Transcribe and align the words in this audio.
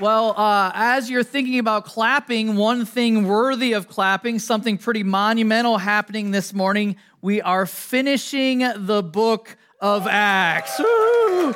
Well, 0.00 0.38
uh, 0.38 0.70
as 0.74 1.10
you're 1.10 1.24
thinking 1.24 1.58
about 1.58 1.84
clapping, 1.84 2.54
one 2.54 2.84
thing 2.84 3.26
worthy 3.26 3.72
of 3.72 3.88
clapping, 3.88 4.38
something 4.38 4.78
pretty 4.78 5.02
monumental 5.02 5.76
happening 5.76 6.30
this 6.30 6.54
morning. 6.54 6.94
We 7.20 7.42
are 7.42 7.66
finishing 7.66 8.60
the 8.76 9.02
book 9.02 9.56
of 9.80 10.06
Acts. 10.06 10.78
Woo! 10.78 11.52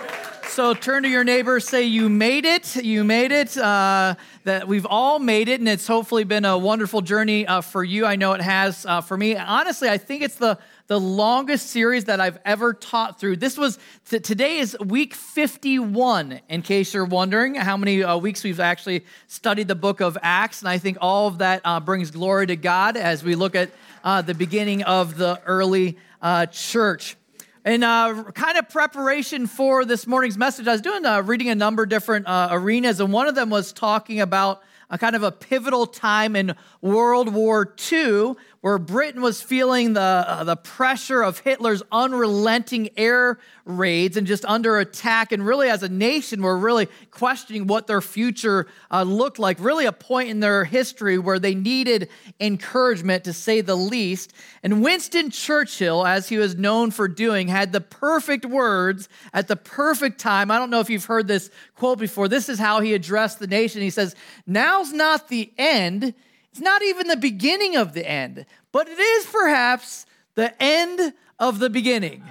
So 0.48 0.74
turn 0.74 1.04
to 1.04 1.08
your 1.08 1.22
neighbor, 1.22 1.60
say, 1.60 1.84
You 1.84 2.08
made 2.08 2.44
it. 2.44 2.74
You 2.74 3.04
made 3.04 3.30
it. 3.30 3.56
Uh, 3.56 4.16
that 4.42 4.66
we've 4.66 4.86
all 4.86 5.20
made 5.20 5.46
it, 5.48 5.60
and 5.60 5.68
it's 5.68 5.86
hopefully 5.86 6.24
been 6.24 6.44
a 6.44 6.58
wonderful 6.58 7.00
journey 7.00 7.46
uh, 7.46 7.60
for 7.60 7.84
you. 7.84 8.04
I 8.06 8.16
know 8.16 8.32
it 8.32 8.40
has 8.40 8.84
uh, 8.84 9.02
for 9.02 9.16
me. 9.16 9.36
Honestly, 9.36 9.88
I 9.88 9.98
think 9.98 10.22
it's 10.22 10.34
the 10.34 10.58
the 10.92 11.00
longest 11.00 11.68
series 11.68 12.04
that 12.04 12.20
I've 12.20 12.38
ever 12.44 12.74
taught 12.74 13.18
through. 13.18 13.36
This 13.36 13.56
was 13.56 13.78
t- 14.10 14.20
today 14.20 14.58
is 14.58 14.76
week 14.78 15.14
51, 15.14 16.42
in 16.50 16.60
case 16.60 16.92
you're 16.92 17.06
wondering 17.06 17.54
how 17.54 17.78
many 17.78 18.02
uh, 18.02 18.18
weeks 18.18 18.44
we've 18.44 18.60
actually 18.60 19.06
studied 19.26 19.68
the 19.68 19.74
book 19.74 20.02
of 20.02 20.18
Acts. 20.20 20.60
And 20.60 20.68
I 20.68 20.76
think 20.76 20.98
all 21.00 21.28
of 21.28 21.38
that 21.38 21.62
uh, 21.64 21.80
brings 21.80 22.10
glory 22.10 22.46
to 22.48 22.56
God 22.56 22.98
as 22.98 23.24
we 23.24 23.36
look 23.36 23.54
at 23.54 23.70
uh, 24.04 24.20
the 24.20 24.34
beginning 24.34 24.82
of 24.82 25.16
the 25.16 25.40
early 25.46 25.96
uh, 26.20 26.44
church. 26.44 27.16
In 27.64 27.82
uh, 27.82 28.24
kind 28.32 28.58
of 28.58 28.68
preparation 28.68 29.46
for 29.46 29.86
this 29.86 30.06
morning's 30.06 30.36
message, 30.36 30.68
I 30.68 30.72
was 30.72 30.82
doing 30.82 31.06
uh, 31.06 31.22
reading 31.22 31.48
a 31.48 31.54
number 31.54 31.84
of 31.84 31.88
different 31.88 32.26
arenas, 32.28 33.00
and 33.00 33.10
one 33.14 33.28
of 33.28 33.34
them 33.34 33.48
was 33.48 33.72
talking 33.72 34.20
about 34.20 34.62
a 34.90 34.98
kind 34.98 35.16
of 35.16 35.22
a 35.22 35.32
pivotal 35.32 35.86
time 35.86 36.36
in 36.36 36.54
World 36.82 37.32
War 37.32 37.74
II 37.90 38.34
where 38.62 38.78
Britain 38.78 39.20
was 39.20 39.42
feeling 39.42 39.92
the, 39.92 40.00
uh, 40.00 40.44
the 40.44 40.54
pressure 40.54 41.20
of 41.20 41.40
Hitler's 41.40 41.82
unrelenting 41.90 42.90
air 42.96 43.40
raids 43.64 44.16
and 44.16 44.24
just 44.24 44.44
under 44.44 44.78
attack. 44.78 45.32
And 45.32 45.44
really, 45.44 45.68
as 45.68 45.82
a 45.82 45.88
nation, 45.88 46.40
were 46.40 46.56
really 46.56 46.86
questioning 47.10 47.66
what 47.66 47.88
their 47.88 48.00
future 48.00 48.68
uh, 48.88 49.02
looked 49.02 49.40
like. 49.40 49.58
Really, 49.58 49.84
a 49.84 49.92
point 49.92 50.28
in 50.28 50.38
their 50.38 50.64
history 50.64 51.18
where 51.18 51.40
they 51.40 51.56
needed 51.56 52.08
encouragement, 52.38 53.24
to 53.24 53.32
say 53.32 53.62
the 53.62 53.74
least. 53.74 54.32
And 54.62 54.80
Winston 54.80 55.30
Churchill, 55.30 56.06
as 56.06 56.28
he 56.28 56.38
was 56.38 56.54
known 56.54 56.92
for 56.92 57.08
doing, 57.08 57.48
had 57.48 57.72
the 57.72 57.80
perfect 57.80 58.46
words 58.46 59.08
at 59.34 59.48
the 59.48 59.56
perfect 59.56 60.20
time. 60.20 60.52
I 60.52 60.58
don't 60.58 60.70
know 60.70 60.80
if 60.80 60.88
you've 60.88 61.04
heard 61.04 61.26
this 61.26 61.50
quote 61.74 61.98
before. 61.98 62.28
This 62.28 62.48
is 62.48 62.60
how 62.60 62.78
he 62.78 62.94
addressed 62.94 63.40
the 63.40 63.48
nation. 63.48 63.82
He 63.82 63.90
says, 63.90 64.14
Now's 64.46 64.92
not 64.92 65.26
the 65.26 65.52
end 65.58 66.14
it's 66.52 66.60
not 66.60 66.82
even 66.82 67.08
the 67.08 67.16
beginning 67.16 67.76
of 67.76 67.94
the 67.94 68.08
end, 68.08 68.44
but 68.72 68.86
it 68.86 68.98
is 68.98 69.26
perhaps 69.26 70.06
the 70.34 70.54
end 70.62 71.14
of 71.38 71.58
the 71.58 71.70
beginning. 71.70 72.22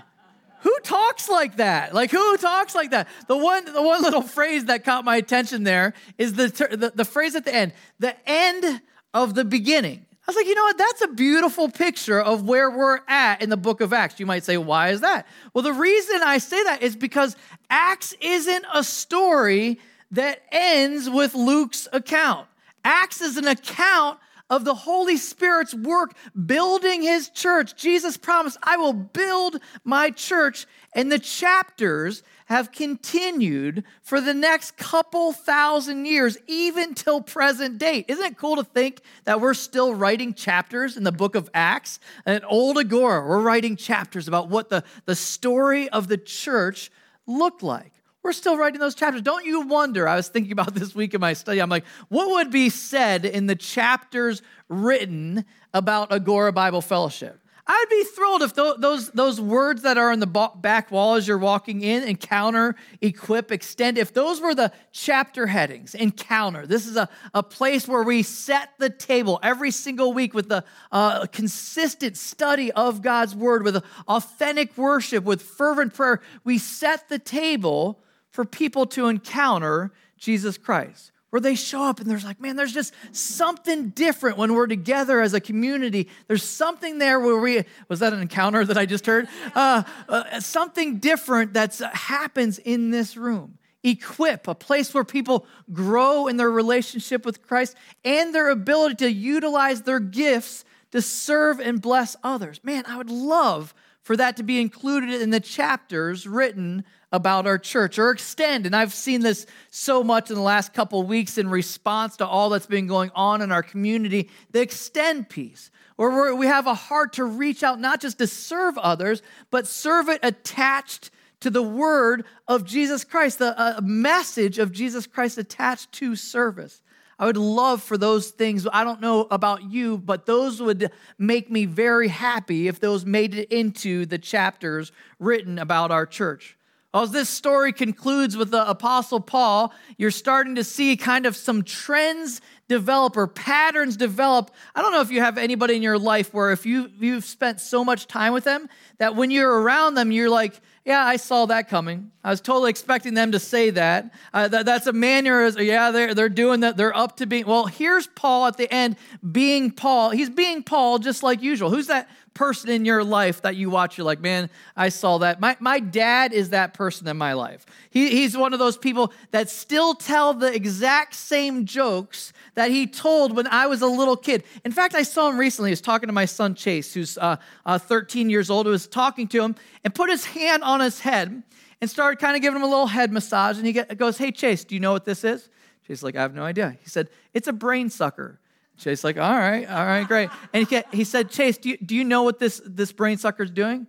Who 0.61 0.77
talks 0.83 1.27
like 1.27 1.57
that? 1.57 1.93
Like 1.95 2.11
who 2.11 2.37
talks 2.37 2.75
like 2.75 2.91
that? 2.91 3.07
The 3.27 3.35
one, 3.35 3.65
the 3.65 3.81
one 3.81 4.03
little 4.03 4.21
phrase 4.21 4.65
that 4.65 4.83
caught 4.85 5.03
my 5.03 5.15
attention 5.15 5.63
there 5.63 5.95
is 6.19 6.33
the, 6.33 6.47
the, 6.47 6.91
the 6.93 7.05
phrase 7.05 7.33
at 7.35 7.45
the 7.45 7.53
end, 7.53 7.73
the 7.99 8.15
end 8.29 8.81
of 9.11 9.33
the 9.33 9.43
beginning. 9.43 10.05
I 10.11 10.23
was 10.27 10.35
like, 10.35 10.45
you 10.45 10.53
know 10.53 10.63
what? 10.65 10.77
That's 10.77 11.01
a 11.01 11.07
beautiful 11.07 11.67
picture 11.67 12.21
of 12.21 12.47
where 12.47 12.69
we're 12.69 12.99
at 13.07 13.41
in 13.41 13.49
the 13.49 13.57
book 13.57 13.81
of 13.81 13.91
Acts. 13.91 14.19
You 14.19 14.27
might 14.27 14.43
say, 14.43 14.55
why 14.55 14.89
is 14.89 15.01
that? 15.01 15.25
Well, 15.55 15.63
the 15.63 15.73
reason 15.73 16.21
I 16.23 16.37
say 16.37 16.61
that 16.63 16.83
is 16.83 16.95
because 16.95 17.35
Acts 17.71 18.13
isn't 18.21 18.65
a 18.71 18.83
story 18.83 19.79
that 20.11 20.43
ends 20.51 21.09
with 21.09 21.33
Luke's 21.33 21.87
account. 21.91 22.47
Acts 22.83 23.21
is 23.21 23.37
an 23.37 23.47
account 23.47 24.19
of 24.51 24.65
the 24.65 24.75
Holy 24.75 25.15
Spirit's 25.15 25.73
work 25.73 26.13
building 26.45 27.01
his 27.01 27.29
church. 27.29 27.73
Jesus 27.77 28.17
promised, 28.17 28.57
I 28.61 28.75
will 28.75 28.91
build 28.91 29.61
my 29.85 30.09
church. 30.09 30.67
And 30.93 31.09
the 31.09 31.19
chapters 31.19 32.21
have 32.47 32.73
continued 32.73 33.85
for 34.01 34.19
the 34.19 34.33
next 34.33 34.75
couple 34.75 35.31
thousand 35.31 36.05
years, 36.05 36.37
even 36.47 36.93
till 36.93 37.21
present 37.21 37.77
date. 37.77 38.05
Isn't 38.09 38.25
it 38.25 38.37
cool 38.37 38.57
to 38.57 38.65
think 38.65 38.99
that 39.23 39.39
we're 39.39 39.53
still 39.53 39.95
writing 39.95 40.33
chapters 40.33 40.97
in 40.97 41.05
the 41.05 41.13
book 41.13 41.35
of 41.35 41.49
Acts? 41.53 42.01
And 42.25 42.43
Old 42.45 42.77
Agora, 42.77 43.25
we're 43.25 43.39
writing 43.39 43.77
chapters 43.77 44.27
about 44.27 44.49
what 44.49 44.67
the, 44.67 44.83
the 45.05 45.15
story 45.15 45.87
of 45.87 46.09
the 46.09 46.17
church 46.17 46.91
looked 47.25 47.63
like. 47.63 47.93
We're 48.23 48.33
still 48.33 48.57
writing 48.57 48.79
those 48.79 48.95
chapters. 48.95 49.23
Don't 49.23 49.45
you 49.45 49.61
wonder? 49.61 50.07
I 50.07 50.15
was 50.15 50.27
thinking 50.27 50.51
about 50.51 50.75
this 50.75 50.93
week 50.93 51.13
in 51.13 51.21
my 51.21 51.33
study. 51.33 51.59
I'm 51.59 51.69
like, 51.69 51.85
what 52.09 52.29
would 52.29 52.51
be 52.51 52.69
said 52.69 53.25
in 53.25 53.47
the 53.47 53.55
chapters 53.55 54.41
written 54.69 55.45
about 55.73 56.11
Agora 56.11 56.53
Bible 56.53 56.81
Fellowship? 56.81 57.39
I'd 57.65 57.85
be 57.89 58.03
thrilled 58.03 58.41
if 58.41 58.53
those, 58.53 59.11
those 59.11 59.39
words 59.39 59.83
that 59.83 59.97
are 59.97 60.11
on 60.11 60.19
the 60.19 60.49
back 60.55 60.91
wall 60.91 61.15
as 61.15 61.27
you're 61.27 61.37
walking 61.37 61.81
in 61.81 62.03
encounter, 62.03 62.75
equip, 63.01 63.51
extend 63.51 63.97
if 63.97 64.13
those 64.13 64.41
were 64.41 64.53
the 64.53 64.71
chapter 64.91 65.47
headings, 65.47 65.95
encounter. 65.95 66.65
This 66.67 66.85
is 66.85 66.97
a, 66.97 67.07
a 67.33 67.43
place 67.43 67.87
where 67.87 68.03
we 68.03 68.23
set 68.23 68.71
the 68.77 68.89
table 68.89 69.39
every 69.41 69.71
single 69.71 70.11
week 70.11 70.33
with 70.33 70.49
the 70.49 70.65
uh, 70.91 71.27
consistent 71.27 72.17
study 72.17 72.71
of 72.71 73.01
God's 73.01 73.35
word, 73.35 73.63
with 73.63 73.83
authentic 74.07 74.77
worship, 74.77 75.23
with 75.23 75.41
fervent 75.41 75.93
prayer. 75.93 76.19
We 76.43 76.57
set 76.57 77.09
the 77.09 77.19
table 77.19 78.03
for 78.31 78.45
people 78.45 78.85
to 78.87 79.07
encounter 79.07 79.91
Jesus 80.17 80.57
Christ, 80.57 81.11
where 81.29 81.39
they 81.39 81.55
show 81.55 81.83
up 81.83 81.99
and 81.99 82.09
there's 82.09 82.23
like, 82.23 82.39
man, 82.39 82.55
there's 82.55 82.73
just 82.73 82.93
something 83.11 83.89
different 83.89 84.37
when 84.37 84.53
we're 84.53 84.67
together 84.67 85.21
as 85.21 85.33
a 85.33 85.39
community. 85.39 86.07
There's 86.27 86.43
something 86.43 86.97
there 86.97 87.19
where 87.19 87.37
we, 87.37 87.63
was 87.87 87.99
that 87.99 88.13
an 88.13 88.21
encounter 88.21 88.65
that 88.65 88.77
I 88.77 88.85
just 88.85 89.05
heard? 89.05 89.27
Uh, 89.53 89.83
uh, 90.07 90.39
something 90.39 90.97
different 90.97 91.53
that 91.53 91.77
happens 91.93 92.57
in 92.59 92.89
this 92.89 93.17
room. 93.17 93.57
Equip, 93.83 94.47
a 94.47 94.55
place 94.55 94.93
where 94.93 95.03
people 95.03 95.45
grow 95.73 96.27
in 96.27 96.37
their 96.37 96.51
relationship 96.51 97.25
with 97.25 97.41
Christ 97.41 97.75
and 98.05 98.33
their 98.33 98.49
ability 98.49 98.95
to 98.95 99.11
utilize 99.11 99.81
their 99.81 99.99
gifts 99.99 100.63
to 100.91 101.01
serve 101.01 101.59
and 101.59 101.81
bless 101.81 102.15
others. 102.23 102.59
Man, 102.63 102.83
I 102.87 102.97
would 102.97 103.09
love 103.09 103.73
for 104.03 104.17
that 104.17 104.37
to 104.37 104.43
be 104.43 104.59
included 104.59 105.21
in 105.21 105.29
the 105.29 105.39
chapters 105.39 106.27
written 106.27 106.83
about 107.11 107.45
our 107.45 107.57
church 107.57 107.99
or 107.99 108.09
extend. 108.11 108.65
And 108.65 108.75
I've 108.75 108.93
seen 108.93 109.21
this 109.21 109.45
so 109.69 110.03
much 110.03 110.29
in 110.29 110.35
the 110.35 110.41
last 110.41 110.73
couple 110.73 111.03
weeks 111.03 111.37
in 111.37 111.49
response 111.49 112.17
to 112.17 112.27
all 112.27 112.49
that's 112.49 112.65
been 112.65 112.87
going 112.87 113.11
on 113.15 113.41
in 113.41 113.51
our 113.51 113.63
community 113.63 114.29
the 114.51 114.61
extend 114.61 115.29
piece, 115.29 115.69
where 115.97 116.33
we 116.35 116.47
have 116.47 116.67
a 116.67 116.73
heart 116.73 117.13
to 117.13 117.25
reach 117.25 117.63
out, 117.63 117.79
not 117.79 118.01
just 118.01 118.17
to 118.19 118.27
serve 118.27 118.77
others, 118.77 119.21
but 119.51 119.67
serve 119.67 120.09
it 120.09 120.19
attached 120.23 121.11
to 121.41 121.49
the 121.49 121.63
word 121.63 122.23
of 122.47 122.65
Jesus 122.65 123.03
Christ, 123.03 123.39
the 123.39 123.59
uh, 123.59 123.81
message 123.81 124.57
of 124.57 124.71
Jesus 124.71 125.05
Christ 125.05 125.37
attached 125.37 125.91
to 125.93 126.15
service. 126.15 126.81
I 127.21 127.25
would 127.27 127.37
love 127.37 127.83
for 127.83 127.99
those 127.99 128.31
things. 128.31 128.67
I 128.73 128.83
don't 128.83 128.99
know 128.99 129.27
about 129.29 129.71
you, 129.71 129.99
but 129.99 130.25
those 130.25 130.59
would 130.59 130.91
make 131.19 131.51
me 131.51 131.65
very 131.65 132.07
happy 132.07 132.67
if 132.67 132.79
those 132.79 133.05
made 133.05 133.35
it 133.35 133.51
into 133.51 134.07
the 134.07 134.17
chapters 134.17 134.91
written 135.19 135.59
about 135.59 135.91
our 135.91 136.07
church. 136.07 136.57
As 136.93 137.11
this 137.11 137.29
story 137.29 137.71
concludes 137.71 138.35
with 138.35 138.51
the 138.51 138.69
Apostle 138.69 139.21
Paul, 139.21 139.73
you're 139.97 140.11
starting 140.11 140.55
to 140.55 140.63
see 140.63 140.97
kind 140.97 141.25
of 141.25 141.37
some 141.37 141.63
trends 141.63 142.41
develop 142.67 143.15
or 143.15 143.27
patterns 143.27 143.95
develop. 143.95 144.51
I 144.75 144.81
don't 144.81 144.91
know 144.91 145.01
if 145.01 145.09
you 145.09 145.21
have 145.21 145.37
anybody 145.37 145.75
in 145.75 145.81
your 145.81 145.97
life 145.97 146.33
where 146.33 146.51
if 146.51 146.65
you, 146.65 146.89
you've 146.99 147.23
spent 147.23 147.61
so 147.61 147.85
much 147.85 148.07
time 148.07 148.33
with 148.33 148.43
them 148.43 148.67
that 148.97 149.15
when 149.15 149.31
you're 149.31 149.61
around 149.61 149.95
them, 149.95 150.11
you're 150.11 150.29
like, 150.29 150.59
yeah, 150.85 151.05
I 151.05 151.17
saw 151.17 151.45
that 151.45 151.69
coming. 151.69 152.11
I 152.23 152.31
was 152.31 152.41
totally 152.41 152.71
expecting 152.71 153.13
them 153.13 153.33
to 153.33 153.39
say 153.39 153.69
that. 153.69 154.11
Uh, 154.33 154.47
that 154.47 154.65
that's 154.65 154.87
a 154.87 154.93
mannerism. 154.93 155.61
Yeah, 155.61 155.91
they're, 155.91 156.15
they're 156.15 156.27
doing 156.27 156.61
that. 156.61 156.75
They're 156.75 156.95
up 156.95 157.17
to 157.17 157.27
being. 157.27 157.45
Well, 157.45 157.67
here's 157.67 158.07
Paul 158.07 158.47
at 158.47 158.57
the 158.57 158.71
end 158.73 158.95
being 159.31 159.71
Paul. 159.71 160.09
He's 160.09 160.29
being 160.29 160.63
Paul 160.63 160.97
just 160.97 161.21
like 161.21 161.43
usual. 161.43 161.69
Who's 161.69 161.87
that 161.87 162.09
person 162.33 162.69
in 162.69 162.85
your 162.85 163.03
life 163.03 163.41
that 163.41 163.55
you 163.55 163.69
watch, 163.69 163.97
you're 163.97 164.05
like, 164.05 164.21
man, 164.21 164.49
I 164.75 164.89
saw 164.89 165.17
that. 165.19 165.39
My, 165.39 165.57
my 165.59 165.79
dad 165.79 166.33
is 166.33 166.49
that 166.49 166.73
person 166.73 167.07
in 167.07 167.17
my 167.17 167.33
life. 167.33 167.65
He, 167.89 168.09
he's 168.09 168.37
one 168.37 168.53
of 168.53 168.59
those 168.59 168.77
people 168.77 169.11
that 169.31 169.49
still 169.49 169.93
tell 169.93 170.33
the 170.33 170.53
exact 170.53 171.13
same 171.13 171.65
jokes 171.65 172.33
that 172.55 172.71
he 172.71 172.87
told 172.87 173.35
when 173.35 173.47
I 173.47 173.67
was 173.67 173.81
a 173.81 173.87
little 173.87 174.17
kid. 174.17 174.43
In 174.63 174.71
fact, 174.71 174.95
I 174.95 175.03
saw 175.03 175.29
him 175.29 175.37
recently. 175.37 175.69
He 175.69 175.73
was 175.73 175.81
talking 175.81 176.07
to 176.07 176.13
my 176.13 176.25
son 176.25 176.55
Chase, 176.55 176.93
who's 176.93 177.17
uh, 177.17 177.37
uh, 177.65 177.77
13 177.77 178.29
years 178.29 178.49
old, 178.49 178.65
who 178.65 178.71
was 178.71 178.87
talking 178.87 179.27
to 179.29 179.43
him 179.43 179.55
and 179.83 179.93
put 179.93 180.09
his 180.09 180.25
hand 180.25 180.63
on 180.63 180.79
his 180.79 180.99
head 180.99 181.43
and 181.81 181.89
started 181.89 182.19
kind 182.19 182.35
of 182.35 182.41
giving 182.41 182.57
him 182.57 182.63
a 182.63 182.69
little 182.69 182.87
head 182.87 183.11
massage. 183.11 183.57
And 183.57 183.65
he 183.65 183.73
goes, 183.73 184.17
Hey, 184.17 184.31
Chase, 184.31 184.63
do 184.63 184.75
you 184.75 184.81
know 184.81 184.91
what 184.91 185.05
this 185.05 185.23
is? 185.23 185.49
Chase 185.87 186.03
like, 186.03 186.15
I 186.15 186.21
have 186.21 186.35
no 186.35 186.43
idea. 186.43 186.77
He 186.81 186.89
said, 186.89 187.09
It's 187.33 187.47
a 187.47 187.53
brain 187.53 187.89
sucker. 187.89 188.40
Chase 188.81 189.03
like, 189.03 189.17
all 189.17 189.37
right, 189.37 189.69
all 189.69 189.85
right, 189.85 190.07
great. 190.07 190.29
And 190.53 190.67
he, 190.67 190.81
he 190.91 191.03
said, 191.03 191.29
Chase, 191.29 191.57
do 191.57 191.69
you, 191.69 191.77
do 191.77 191.95
you 191.95 192.03
know 192.03 192.23
what 192.23 192.39
this, 192.39 192.61
this 192.65 192.91
brain 192.91 193.17
sucker 193.17 193.43
is 193.43 193.51
doing? 193.51 193.87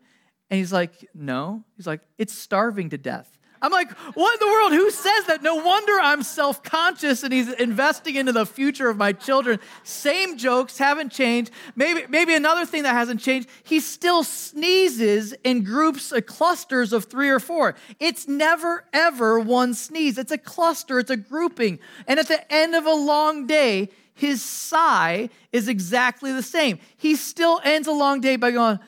And 0.51 0.59
he's 0.59 0.73
like, 0.73 1.09
no. 1.15 1.65
He's 1.77 1.87
like, 1.87 2.03
it's 2.19 2.35
starving 2.35 2.91
to 2.91 2.99
death. 2.99 3.39
I'm 3.63 3.71
like, 3.71 3.93
what 4.15 4.35
in 4.35 4.41
the 4.47 4.53
world? 4.53 4.73
Who 4.73 4.91
says 4.91 5.25
that? 5.27 5.41
No 5.41 5.55
wonder 5.55 5.93
I'm 6.01 6.25
self 6.25 6.65
conscious 6.65 7.23
and 7.23 7.33
he's 7.33 7.49
investing 7.53 8.17
into 8.17 8.33
the 8.33 8.45
future 8.45 8.91
of 8.91 8.97
my 8.97 9.13
children. 9.13 9.61
Same 9.85 10.37
jokes 10.37 10.79
haven't 10.79 11.13
changed. 11.13 11.53
Maybe, 11.77 12.03
maybe 12.09 12.35
another 12.35 12.67
thing 12.67 12.83
that 12.83 12.93
hasn't 12.93 13.21
changed, 13.21 13.49
he 13.63 13.79
still 13.79 14.25
sneezes 14.25 15.33
in 15.45 15.63
groups, 15.63 16.13
uh, 16.13 16.21
clusters 16.21 16.93
of 16.93 17.05
three 17.05 17.31
or 17.31 17.39
four. 17.39 17.77
It's 18.01 18.27
never, 18.27 18.85
ever 18.93 19.39
one 19.39 19.75
sneeze. 19.75 20.19
It's 20.19 20.33
a 20.33 20.39
cluster, 20.39 20.99
it's 20.99 21.11
a 21.11 21.17
grouping. 21.17 21.79
And 22.09 22.19
at 22.19 22.27
the 22.27 22.53
end 22.53 22.75
of 22.75 22.85
a 22.85 22.95
long 22.95 23.47
day, 23.47 23.91
his 24.15 24.43
sigh 24.43 25.29
is 25.53 25.69
exactly 25.69 26.33
the 26.33 26.43
same. 26.43 26.79
He 26.97 27.17
still 27.17 27.61
ends 27.65 27.89
a 27.89 27.93
long 27.93 28.21
day 28.21 28.37
by 28.37 28.51
going, 28.51 28.79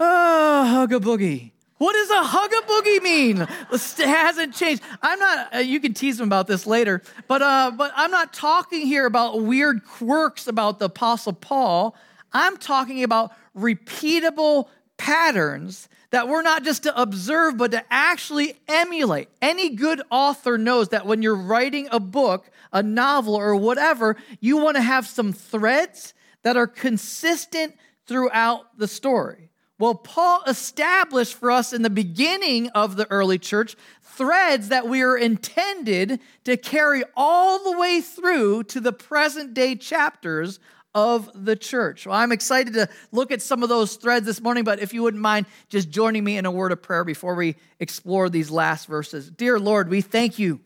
oh, 0.00 0.64
hug 0.64 0.92
a 0.92 1.00
boogie. 1.00 1.52
What 1.78 1.92
does 1.92 2.10
a 2.10 2.22
hug 2.22 2.52
a 2.52 2.66
boogie 2.66 3.02
mean? 3.02 3.40
It 3.42 4.08
hasn't 4.08 4.54
changed. 4.54 4.82
I'm 5.02 5.18
not. 5.18 5.54
Uh, 5.56 5.58
you 5.58 5.78
can 5.78 5.92
tease 5.92 6.18
him 6.18 6.26
about 6.26 6.46
this 6.46 6.66
later, 6.66 7.02
but 7.28 7.42
uh, 7.42 7.70
but 7.76 7.92
I'm 7.94 8.10
not 8.10 8.32
talking 8.32 8.86
here 8.86 9.04
about 9.04 9.42
weird 9.42 9.84
quirks 9.84 10.46
about 10.46 10.78
the 10.78 10.86
Apostle 10.86 11.34
Paul. 11.34 11.94
I'm 12.32 12.56
talking 12.56 13.04
about 13.04 13.32
repeatable 13.54 14.68
patterns 14.96 15.90
that 16.10 16.28
we're 16.28 16.42
not 16.42 16.64
just 16.64 16.84
to 16.84 17.00
observe, 17.00 17.56
but 17.56 17.72
to 17.72 17.84
actually 17.90 18.54
emulate. 18.68 19.28
Any 19.42 19.70
good 19.70 20.02
author 20.10 20.58
knows 20.58 20.90
that 20.90 21.06
when 21.06 21.22
you're 21.22 21.36
writing 21.36 21.88
a 21.90 22.00
book, 22.00 22.50
a 22.72 22.82
novel, 22.82 23.34
or 23.34 23.56
whatever, 23.56 24.16
you 24.40 24.56
want 24.56 24.76
to 24.76 24.82
have 24.82 25.06
some 25.06 25.32
threads 25.32 26.14
that 26.42 26.56
are 26.56 26.66
consistent 26.66 27.74
throughout 28.06 28.78
the 28.78 28.88
story. 28.88 29.50
Well, 29.78 29.94
Paul 29.94 30.42
established 30.46 31.34
for 31.34 31.50
us 31.50 31.72
in 31.72 31.82
the 31.82 31.90
beginning 31.90 32.70
of 32.70 32.96
the 32.96 33.10
early 33.10 33.38
church 33.38 33.76
threads 34.02 34.68
that 34.68 34.88
we 34.88 35.02
are 35.02 35.16
intended 35.16 36.20
to 36.44 36.56
carry 36.56 37.02
all 37.14 37.62
the 37.62 37.78
way 37.78 38.00
through 38.00 38.62
to 38.64 38.80
the 38.80 38.92
present 38.92 39.52
day 39.52 39.74
chapters 39.74 40.58
of 40.96 41.30
the 41.34 41.54
church. 41.54 42.06
Well, 42.06 42.16
I'm 42.16 42.32
excited 42.32 42.72
to 42.72 42.88
look 43.12 43.30
at 43.30 43.42
some 43.42 43.62
of 43.62 43.68
those 43.68 43.96
threads 43.96 44.24
this 44.24 44.40
morning, 44.40 44.64
but 44.64 44.80
if 44.80 44.94
you 44.94 45.02
wouldn't 45.02 45.22
mind 45.22 45.44
just 45.68 45.90
joining 45.90 46.24
me 46.24 46.38
in 46.38 46.46
a 46.46 46.50
word 46.50 46.72
of 46.72 46.80
prayer 46.80 47.04
before 47.04 47.34
we 47.34 47.56
explore 47.78 48.30
these 48.30 48.50
last 48.50 48.86
verses. 48.86 49.30
Dear 49.30 49.60
Lord, 49.60 49.90
we 49.90 50.00
thank 50.00 50.38
you 50.38 50.58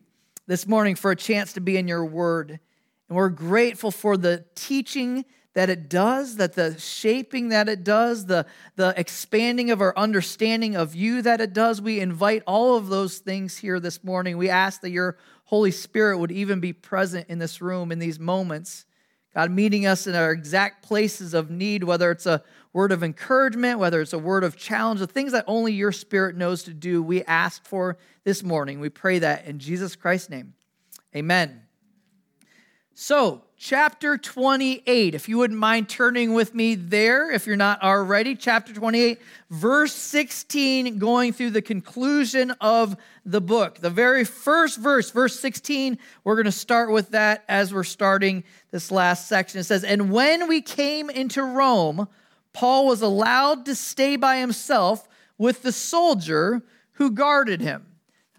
this 0.47 0.69
morning 0.69 0.94
for 0.94 1.11
a 1.11 1.17
chance 1.17 1.55
to 1.55 1.61
be 1.61 1.77
in 1.77 1.88
your 1.88 2.05
word. 2.05 2.61
And 3.09 3.17
we're 3.17 3.29
grateful 3.29 3.91
for 3.91 4.17
the 4.17 4.44
teaching 4.55 5.25
that 5.55 5.69
it 5.69 5.88
does, 5.88 6.37
that 6.37 6.53
the 6.53 6.79
shaping 6.79 7.49
that 7.49 7.69
it 7.69 7.83
does, 7.83 8.26
the, 8.26 8.47
the 8.76 8.94
expanding 8.97 9.73
of 9.73 9.81
our 9.81 9.99
understanding 9.99 10.76
of 10.76 10.94
you 10.94 11.23
that 11.23 11.41
it 11.41 11.53
does. 11.53 11.83
We 11.83 11.99
invite 11.99 12.44
all 12.47 12.76
of 12.76 12.87
those 12.87 13.19
things 13.19 13.56
here 13.56 13.81
this 13.81 14.05
morning. 14.05 14.38
We 14.38 14.49
ask 14.49 14.81
that 14.83 14.91
your 14.91 15.19
Holy 15.47 15.73
Spirit 15.73 16.19
would 16.19 16.31
even 16.31 16.61
be 16.61 16.73
present 16.73 17.29
in 17.29 17.41
this 17.41 17.61
room 17.61 17.91
in 17.91 17.99
these 17.99 18.21
moments. 18.21 18.87
God, 19.35 19.50
meeting 19.50 19.87
us 19.87 20.06
in 20.06 20.15
our 20.15 20.32
exact 20.32 20.82
places 20.82 21.35
of 21.35 21.50
need, 21.50 21.85
whether 21.85 22.11
it's 22.11 22.27
a 22.27 22.43
word 22.73 22.93
of 22.93 23.03
encouragement, 23.03 23.79
whether 23.79 24.00
it's 24.00 24.12
a 24.12 24.19
word 24.19 24.44
of 24.44 24.56
challenge, 24.56 25.00
the 25.00 25.06
things 25.06 25.32
that 25.32 25.44
only 25.47 25.73
your 25.73 25.93
Spirit 25.93 26.37
knows 26.37 26.65
to 26.65 26.75
do, 26.75 27.03
we 27.03 27.23
ask 27.25 27.65
for 27.65 27.97
this 28.25 28.43
morning. 28.43 28.81
We 28.81 28.88
pray 28.88 29.21
that 29.21 29.47
in 29.47 29.59
Jesus 29.59 29.97
Christ's 29.97 30.31
name. 30.31 30.55
Amen. 31.15 31.62
So, 32.94 33.42
chapter 33.56 34.19
28, 34.19 35.14
if 35.14 35.28
you 35.28 35.38
wouldn't 35.38 35.58
mind 35.58 35.88
turning 35.88 36.34
with 36.34 36.54
me 36.54 36.75
there, 36.75 37.31
if 37.31 37.46
you're 37.46 37.56
not 37.56 37.82
already, 37.82 38.34
chapter 38.34 38.72
28, 38.75 39.19
verse 39.48 39.92
16, 39.94 40.98
going 40.98 41.32
through 41.32 41.50
the 41.50 41.62
conclusion 41.62 42.50
of 42.60 42.96
the 43.25 43.40
book. 43.40 43.78
The 43.78 43.90
very 43.90 44.25
first 44.25 44.78
verse, 44.78 45.10
verse 45.10 45.38
16, 45.38 45.98
we're 46.25 46.34
going 46.34 46.46
to 46.46 46.52
start 46.52 46.90
with 46.90 47.10
that 47.10 47.44
as 47.48 47.72
we're 47.72 47.84
starting 47.84 48.44
this 48.70 48.90
last 48.90 49.28
section. 49.28 49.60
It 49.60 49.64
says, 49.64 49.84
And 49.84 50.10
when 50.10 50.48
we 50.48 50.60
came 50.60 51.08
into 51.08 51.42
Rome, 51.42 52.08
Paul 52.52 52.87
was 52.87 53.02
allowed 53.02 53.66
to 53.66 53.75
stay 53.75 54.16
by 54.16 54.38
himself 54.38 55.08
with 55.38 55.62
the 55.62 55.72
soldier 55.72 56.62
who 56.92 57.12
guarded 57.12 57.60
him. 57.60 57.87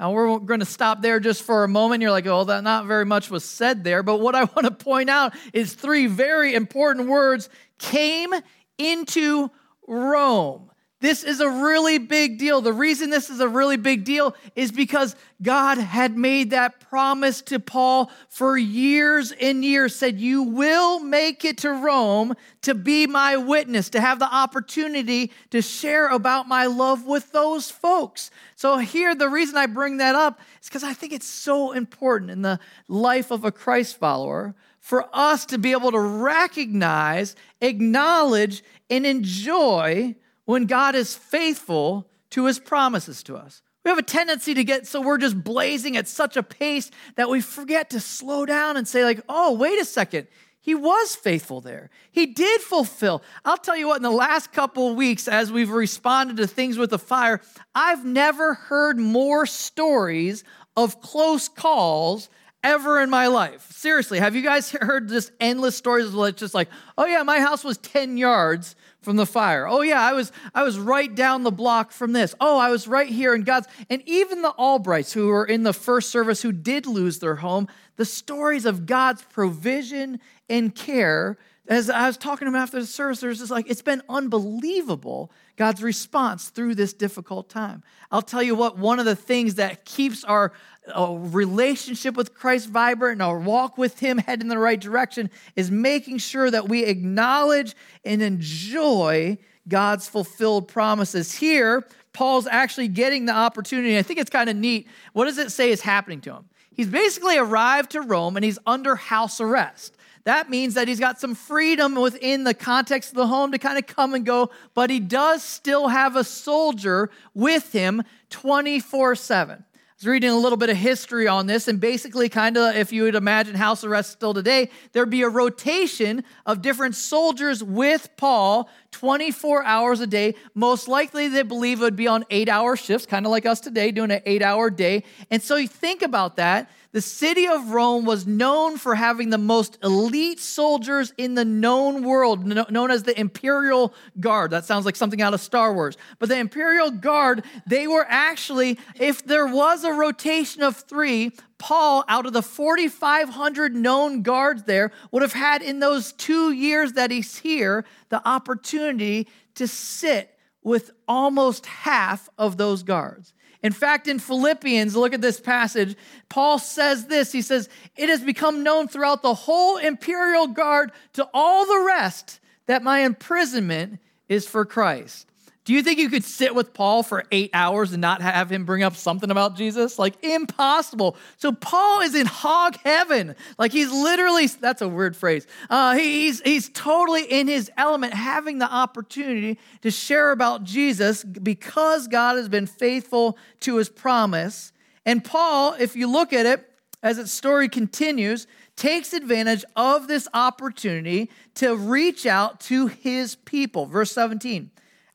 Now, 0.02 0.14
we're 0.14 0.40
going 0.40 0.62
to 0.62 0.66
stop 0.66 1.04
there 1.04 1.20
just 1.20 1.44
for 1.44 1.64
a 1.64 1.68
moment. 1.68 2.02
You're 2.02 2.10
like, 2.10 2.26
oh, 2.26 2.44
that 2.46 2.64
not 2.64 2.88
very 2.88 3.06
much 3.06 3.30
was 3.30 3.46
said 3.46 3.84
there. 3.84 4.02
But 4.02 4.20
what 4.20 4.34
I 4.34 4.46
want 4.56 4.64
to 4.66 4.72
point 4.72 5.12
out 5.12 5.36
is 5.54 5.76
three 5.76 6.08
very 6.08 6.56
important 6.56 7.08
words 7.08 7.50
came 7.78 8.34
into 8.80 9.52
Rome. 9.88 10.71
This 11.02 11.24
is 11.24 11.40
a 11.40 11.50
really 11.50 11.98
big 11.98 12.38
deal. 12.38 12.62
The 12.62 12.72
reason 12.72 13.10
this 13.10 13.32
is 13.32 13.40
a 13.40 13.48
really 13.48 13.76
big 13.76 14.04
deal 14.04 14.36
is 14.56 14.72
because 14.72 15.16
God 15.42 15.80
had 15.80 16.16
made 16.16 16.52
that 16.52 16.80
promise 16.80 17.42
to 17.44 17.60
Paul 17.60 18.12
for 18.30 18.56
years 18.56 19.32
and 19.32 19.66
years, 19.66 19.96
said, 19.96 20.20
You 20.20 20.44
will 20.44 21.00
make 21.00 21.44
it 21.44 21.58
to 21.60 21.72
Rome 21.72 22.36
to 22.62 22.76
be 22.76 23.08
my 23.08 23.36
witness, 23.36 23.90
to 23.90 24.00
have 24.00 24.20
the 24.20 24.32
opportunity 24.32 25.32
to 25.50 25.64
share 25.64 26.08
about 26.08 26.48
my 26.48 26.68
love 26.68 27.08
with 27.08 27.32
those 27.32 27.72
folks. 27.72 28.30
So, 28.56 28.78
here, 28.78 29.16
the 29.16 29.28
reason 29.28 29.58
I 29.58 29.66
bring 29.66 29.98
that 29.98 30.14
up 30.14 30.40
is 30.62 30.70
because 30.70 30.84
I 30.84 30.94
think 30.94 31.14
it's 31.14 31.26
so 31.26 31.72
important 31.72 32.30
in 32.30 32.44
the 32.44 32.60
life 32.88 33.32
of 33.32 33.44
a 33.44 33.52
Christ 33.52 33.98
follower 33.98 34.54
for 34.80 35.10
us 35.14 35.48
to 35.48 35.58
be 35.58 35.72
able 35.72 35.92
to 35.92 36.00
recognize, 36.00 37.36
acknowledge, 37.60 38.64
and 38.88 39.08
enjoy 39.08 40.16
when 40.52 40.66
God 40.66 40.96
is 40.96 41.16
faithful 41.16 42.10
to 42.32 42.46
his 42.46 42.60
promises 42.60 43.24
to 43.24 43.38
us. 43.38 43.62
We 43.86 43.90
have 43.90 43.98
a 43.98 44.04
tendency 44.04 44.54
to 44.54 44.66
get 44.66 44.86
so 44.86 45.00
we're 45.00 45.18
just 45.18 45.42
blazing 45.42 45.96
at 45.96 46.10
such 46.10 46.36
a 46.36 46.44
pace 46.44 46.92
that 47.16 47.30
we 47.30 47.40
forget 47.40 47.92
to 47.92 48.02
slow 48.02 48.46
down 48.46 48.76
and 48.76 48.86
say, 48.86 49.06
like, 49.06 49.22
oh, 49.30 49.54
wait 49.54 49.80
a 49.80 49.86
second. 49.86 50.28
He 50.60 50.76
was 50.76 51.16
faithful 51.16 51.62
there. 51.62 51.90
He 52.12 52.26
did 52.26 52.60
fulfill. 52.60 53.24
I'll 53.46 53.56
tell 53.56 53.78
you 53.78 53.88
what, 53.88 53.96
in 53.96 54.04
the 54.04 54.12
last 54.12 54.52
couple 54.52 54.90
of 54.90 54.98
weeks, 54.98 55.30
as 55.30 55.54
we've 55.54 55.72
responded 55.72 56.36
to 56.36 56.48
things 56.48 56.78
with 56.78 56.90
the 56.90 57.00
fire, 57.00 57.40
I've 57.74 58.04
never 58.04 58.54
heard 58.56 59.00
more 59.00 59.46
stories 59.46 60.44
of 60.76 61.00
close 61.00 61.48
calls 61.48 62.30
ever 62.64 63.02
in 63.02 63.10
my 63.10 63.28
life. 63.28 63.72
Seriously, 63.72 64.20
have 64.20 64.36
you 64.36 64.42
guys 64.42 64.72
heard 64.72 65.10
just 65.10 65.32
endless 65.40 65.76
stories 65.76 66.14
of 66.14 66.36
just 66.36 66.54
like, 66.54 66.70
oh 66.98 67.06
yeah, 67.06 67.24
my 67.24 67.40
house 67.40 67.64
was 67.64 67.78
10 67.80 68.18
yards 68.18 68.76
from 69.02 69.16
the 69.16 69.26
fire. 69.26 69.68
Oh 69.68 69.82
yeah, 69.82 70.02
I 70.02 70.14
was 70.14 70.32
I 70.54 70.64
was 70.64 70.78
right 70.78 71.14
down 71.14 71.44
the 71.44 71.52
block 71.52 71.92
from 71.92 72.14
this. 72.14 72.36
Oh, 72.40 72.60
I 72.60 72.70
was 72.70 72.88
right 72.88 73.10
here 73.10 73.34
in 73.34 73.44
God's 73.44 73.68
and 73.90 74.02
even 74.06 74.42
the 74.42 74.54
Albrights 74.58 75.14
who 75.14 75.28
were 75.28 75.46
in 75.46 75.64
the 75.64 75.74
first 75.74 76.12
service 76.12 76.42
who 76.42 76.52
did 76.52 76.86
lose 76.86 77.20
their 77.20 77.36
home, 77.38 77.68
the 77.96 78.06
stories 78.06 78.66
of 78.66 78.86
God's 78.86 79.24
provision 79.24 80.20
and 80.50 80.74
care 80.76 81.38
as 81.68 81.90
I 81.90 82.08
was 82.08 82.18
talking 82.18 82.46
to 82.46 82.50
him 82.50 82.56
after 82.56 82.80
the 82.80 82.86
service, 82.86 83.20
there's 83.20 83.40
just 83.40 83.52
like, 83.52 83.70
it's 83.70 83.84
been 83.84 84.02
unbelievable, 84.10 85.32
God's 85.58 85.84
response 85.84 86.50
through 86.50 86.76
this 86.76 86.92
difficult 86.92 87.50
time. 87.50 87.84
I'll 88.12 88.24
tell 88.24 88.42
you 88.42 88.56
what, 88.56 88.78
one 88.78 89.00
of 89.00 89.06
the 89.06 89.16
things 89.16 89.56
that 89.56 89.86
keeps 89.86 90.24
our 90.24 90.54
uh, 90.94 91.14
relationship 91.18 92.16
with 92.16 92.34
Christ 92.34 92.68
vibrant 92.68 93.14
and 93.14 93.22
our 93.22 93.38
walk 93.40 93.78
with 93.78 94.00
Him 94.00 94.18
head 94.18 94.42
in 94.42 94.48
the 94.48 94.58
right 94.58 94.80
direction 94.80 95.30
is 95.56 95.70
making 95.70 96.18
sure 96.18 96.50
that 96.50 96.68
we 96.68 96.84
acknowledge 96.84 97.76
and 98.04 98.22
enjoy 98.24 99.38
God's 99.68 100.08
fulfilled 100.08 100.68
promises. 100.68 101.34
Here, 101.34 101.88
Paul's 102.12 102.48
actually 102.48 102.88
getting 102.88 103.26
the 103.26 103.34
opportunity. 103.34 103.98
I 103.98 104.02
think 104.02 104.20
it's 104.20 104.30
kind 104.30 104.50
of 104.50 104.56
neat. 104.56 104.88
What 105.14 105.26
does 105.26 105.38
it 105.38 105.52
say 105.52 105.70
is 105.72 105.82
happening 105.82 106.22
to 106.22 106.34
him? 106.34 106.46
He's 106.74 106.90
basically 106.90 107.38
arrived 107.38 107.92
to 107.92 108.02
Rome 108.02 108.36
and 108.36 108.44
he's 108.44 108.58
under 108.66 108.96
house 108.96 109.40
arrest. 109.40 109.96
That 110.24 110.50
means 110.50 110.76
that 110.76 110.88
he's 110.88 111.00
got 111.00 111.20
some 111.20 111.36
freedom 111.36 111.96
within 111.96 112.44
the 112.44 112.54
context 112.54 113.12
of 113.12 113.16
the 113.16 113.28
home 113.28 113.52
to 113.54 113.58
kind 113.58 113.78
of 113.78 113.88
come 113.88 114.14
and 114.14 114.26
go, 114.26 114.52
but 114.74 114.90
he 114.90 115.00
does 115.00 115.44
still 115.44 115.88
have 115.88 116.16
a 116.16 116.24
soldier 116.24 117.10
with 117.34 117.72
him 117.72 118.04
24 118.30 119.16
7 119.16 119.66
was 120.02 120.08
reading 120.08 120.32
a 120.32 120.36
little 120.36 120.58
bit 120.58 120.72
of 120.72 120.78
history 120.78 121.28
on 121.28 121.46
this, 121.46 121.68
and 121.68 121.80
basically, 121.80 122.28
kind 122.28 122.58
of, 122.58 122.76
if 122.76 122.92
you 122.92 123.04
would 123.04 123.14
imagine 123.14 123.54
house 123.54 123.84
arrest 123.84 124.12
still 124.12 124.34
today, 124.34 124.72
there'd 124.94 125.12
be 125.12 125.22
a 125.22 125.30
rotation 125.30 126.24
of 126.44 126.64
different 126.64 126.96
soldiers 126.96 127.64
with 127.64 128.10
Paul 128.18 128.68
24 128.92 129.64
hours 129.64 130.00
a 130.00 130.08
day. 130.08 130.36
Most 130.54 130.88
likely, 130.88 131.28
they 131.28 131.44
believe 131.44 131.82
it 131.82 131.84
would 131.84 131.96
be 131.96 132.08
on 132.08 132.26
eight 132.30 132.50
hour 132.50 132.76
shifts, 132.76 133.06
kind 133.06 133.26
of 133.26 133.32
like 133.32 133.46
us 133.46 133.60
today, 133.60 133.92
doing 133.92 134.12
an 134.12 134.22
eight 134.26 134.42
hour 134.42 134.70
day. 134.70 135.04
And 135.30 135.42
so 135.42 135.56
you 135.56 135.68
think 135.68 136.02
about 136.02 136.36
that 136.38 136.70
the 136.94 137.02
city 137.02 137.48
of 137.48 137.72
Rome 137.72 138.04
was 138.04 138.28
known 138.28 138.78
for 138.78 138.96
having 138.96 139.30
the 139.30 139.38
most 139.38 139.78
elite 139.82 140.42
soldiers 140.42 141.14
in 141.18 141.36
the 141.36 141.46
known 141.46 142.04
world, 142.04 142.46
known 142.46 142.92
as 142.92 143.04
the 143.04 143.18
Imperial 143.18 143.94
Guard. 144.20 144.52
That 144.52 144.66
sounds 144.66 144.86
like 144.86 144.98
something 144.98 145.22
out 145.22 145.34
of 145.34 145.40
Star 145.40 145.74
Wars. 145.74 145.96
But 146.20 146.28
the 146.28 146.38
Imperial 146.38 146.92
Guard, 146.92 147.46
they 147.66 147.88
were 147.88 148.06
actually, 148.10 148.78
if 149.00 149.24
there 149.24 149.48
was 149.48 149.86
a 149.86 149.94
rotation 149.94 150.64
of 150.64 150.76
three, 150.76 151.32
Paul, 151.62 152.04
out 152.08 152.26
of 152.26 152.34
the 152.34 152.42
4,500 152.42 153.76
known 153.76 154.24
guards 154.24 154.64
there, 154.64 154.92
would 155.12 155.22
have 155.22 155.34
had 155.34 155.62
in 155.62 155.80
those 155.80 156.12
two 156.12 156.52
years 156.52 156.94
that 156.94 157.12
he's 157.12 157.38
here 157.38 157.86
the 158.10 158.28
opportunity 158.28 159.28
to 159.54 159.68
sit 159.68 160.36
with 160.64 160.90
almost 161.08 161.68
half 161.68 162.28
of 162.36 162.58
those 162.58 162.82
guards. 162.82 163.36
In 163.62 163.74
fact, 163.74 164.08
in 164.08 164.18
Philippians, 164.18 164.96
look 164.96 165.14
at 165.14 165.22
this 165.22 165.40
passage. 165.40 165.96
Paul 166.30 166.58
says 166.58 167.06
this 167.06 167.32
He 167.32 167.44
says, 167.44 167.70
It 167.96 168.10
has 168.10 168.22
become 168.22 168.64
known 168.64 168.88
throughout 168.88 169.22
the 169.22 169.36
whole 169.36 169.78
imperial 169.78 170.48
guard 170.48 170.92
to 171.14 171.30
all 171.32 171.68
the 171.68 171.86
rest 171.86 172.40
that 172.66 172.82
my 172.82 173.02
imprisonment 173.02 174.00
is 174.28 174.48
for 174.48 174.66
Christ. 174.66 175.31
Do 175.64 175.74
you 175.74 175.84
think 175.84 176.00
you 176.00 176.10
could 176.10 176.24
sit 176.24 176.56
with 176.56 176.74
Paul 176.74 177.04
for 177.04 177.24
eight 177.32 177.52
hours 177.54 177.92
and 177.92 178.02
not 178.02 178.22
have 178.22 178.52
him 178.52 178.66
bring 178.66 178.82
up 178.82 178.96
something 178.96 179.30
about 179.30 179.56
Jesus? 179.56 180.00
Like, 180.00 180.24
impossible. 180.24 181.16
So, 181.38 181.52
Paul 181.52 182.02
is 182.02 182.16
in 182.16 182.26
hog 182.26 182.78
heaven. 182.84 183.36
Like, 183.60 183.72
he's 183.72 183.92
literally, 183.92 184.48
that's 184.48 184.82
a 184.82 184.88
weird 184.88 185.16
phrase. 185.16 185.46
Uh, 185.70 185.96
he's, 185.96 186.42
he's 186.42 186.70
totally 186.70 187.26
in 187.26 187.48
his 187.48 187.70
element, 187.78 188.16
having 188.16 188.58
the 188.58 188.72
opportunity 188.72 189.60
to 189.82 189.92
share 189.92 190.32
about 190.32 190.64
Jesus 190.64 191.24
because 191.24 192.08
God 192.08 192.38
has 192.38 192.50
been 192.50 192.66
faithful 192.66 193.38
to 193.60 193.76
his 193.76 193.88
promise. 193.88 194.74
And 195.06 195.24
Paul, 195.24 195.76
if 195.80 195.96
you 195.96 196.08
look 196.08 196.34
at 196.34 196.48
it, 196.48 196.68
as 197.04 197.20
its 197.20 197.32
story 197.32 197.70
continues, 197.70 198.48
takes 198.76 199.14
advantage 199.14 199.64
of 199.76 200.08
this 200.08 200.28
opportunity 200.34 201.30
to 201.56 201.76
reach 201.76 202.26
out 202.26 202.60
to 202.62 202.88
his 202.88 203.36
people. 203.36 203.86
Verse 203.86 204.12
17. 204.12 204.72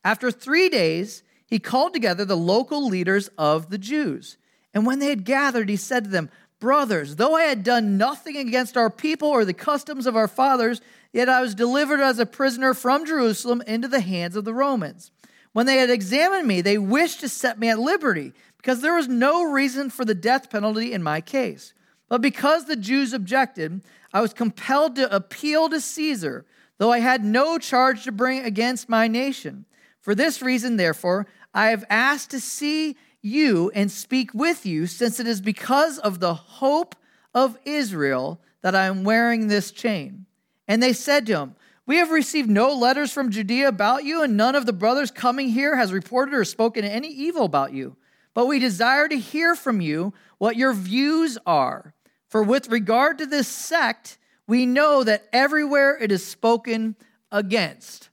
After 0.07 0.31
three 0.31 0.69
days, 0.69 1.21
he 1.45 1.59
called 1.59 1.93
together 1.93 2.23
the 2.23 2.37
local 2.37 2.87
leaders 2.87 3.29
of 3.37 3.69
the 3.69 3.77
Jews. 3.77 4.37
And 4.73 4.85
when 4.85 4.99
they 4.99 5.09
had 5.09 5.25
gathered, 5.25 5.67
he 5.67 5.75
said 5.75 6.05
to 6.05 6.09
them, 6.09 6.29
Brothers, 6.61 7.17
though 7.17 7.35
I 7.35 7.43
had 7.43 7.61
done 7.61 7.97
nothing 7.97 8.37
against 8.37 8.77
our 8.77 8.89
people 8.89 9.27
or 9.27 9.43
the 9.43 9.51
customs 9.51 10.07
of 10.07 10.15
our 10.15 10.29
fathers, 10.29 10.79
yet 11.11 11.27
I 11.27 11.41
was 11.41 11.53
delivered 11.53 11.99
as 11.99 12.19
a 12.19 12.25
prisoner 12.25 12.73
from 12.73 13.05
Jerusalem 13.05 13.61
into 13.67 13.89
the 13.89 13.99
hands 13.99 14.37
of 14.37 14.45
the 14.45 14.53
Romans. 14.53 15.11
When 15.51 15.65
they 15.65 15.75
had 15.75 15.89
examined 15.89 16.47
me, 16.47 16.61
they 16.61 16.77
wished 16.77 17.19
to 17.19 17.27
set 17.27 17.59
me 17.59 17.67
at 17.67 17.77
liberty, 17.77 18.31
because 18.55 18.79
there 18.79 18.95
was 18.95 19.09
no 19.09 19.43
reason 19.43 19.89
for 19.89 20.05
the 20.05 20.15
death 20.15 20.49
penalty 20.49 20.93
in 20.93 21.03
my 21.03 21.19
case. 21.19 21.73
But 22.07 22.21
because 22.21 22.63
the 22.63 22.77
Jews 22.77 23.11
objected, 23.11 23.81
I 24.13 24.21
was 24.21 24.33
compelled 24.33 24.95
to 24.95 25.13
appeal 25.13 25.67
to 25.67 25.81
Caesar, 25.81 26.45
though 26.77 26.93
I 26.93 26.99
had 26.99 27.25
no 27.25 27.57
charge 27.57 28.05
to 28.05 28.13
bring 28.13 28.45
against 28.45 28.87
my 28.87 29.09
nation. 29.09 29.65
For 30.07 30.15
this 30.15 30.41
reason, 30.41 30.77
therefore, 30.77 31.27
I 31.53 31.71
have 31.71 31.83
asked 31.89 32.29
to 32.29 32.39
see 32.39 32.95
you 33.21 33.69
and 33.75 33.91
speak 33.91 34.33
with 34.33 34.65
you, 34.65 34.87
since 34.87 35.19
it 35.19 35.27
is 35.27 35.41
because 35.41 35.99
of 35.99 36.21
the 36.21 36.33
hope 36.33 36.95
of 37.35 37.57
Israel 37.65 38.39
that 38.61 38.73
I 38.73 38.85
am 38.85 39.03
wearing 39.03 39.47
this 39.47 39.69
chain. 39.69 40.25
And 40.65 40.81
they 40.81 40.93
said 40.93 41.25
to 41.25 41.33
him, 41.37 41.55
We 41.85 41.97
have 41.97 42.09
received 42.09 42.49
no 42.49 42.73
letters 42.73 43.11
from 43.11 43.31
Judea 43.31 43.67
about 43.67 44.05
you, 44.05 44.23
and 44.23 44.37
none 44.37 44.55
of 44.55 44.65
the 44.65 44.71
brothers 44.71 45.11
coming 45.11 45.49
here 45.49 45.75
has 45.75 45.91
reported 45.91 46.33
or 46.33 46.45
spoken 46.45 46.85
any 46.85 47.09
evil 47.09 47.43
about 47.43 47.73
you. 47.73 47.97
But 48.33 48.45
we 48.45 48.59
desire 48.59 49.09
to 49.09 49.19
hear 49.19 49.55
from 49.55 49.81
you 49.81 50.13
what 50.37 50.55
your 50.55 50.71
views 50.71 51.37
are. 51.45 51.93
For 52.29 52.41
with 52.41 52.69
regard 52.69 53.17
to 53.17 53.25
this 53.25 53.49
sect, 53.49 54.17
we 54.47 54.65
know 54.65 55.03
that 55.03 55.27
everywhere 55.33 55.97
it 55.99 56.13
is 56.13 56.25
spoken 56.25 56.95
against. 57.29 58.07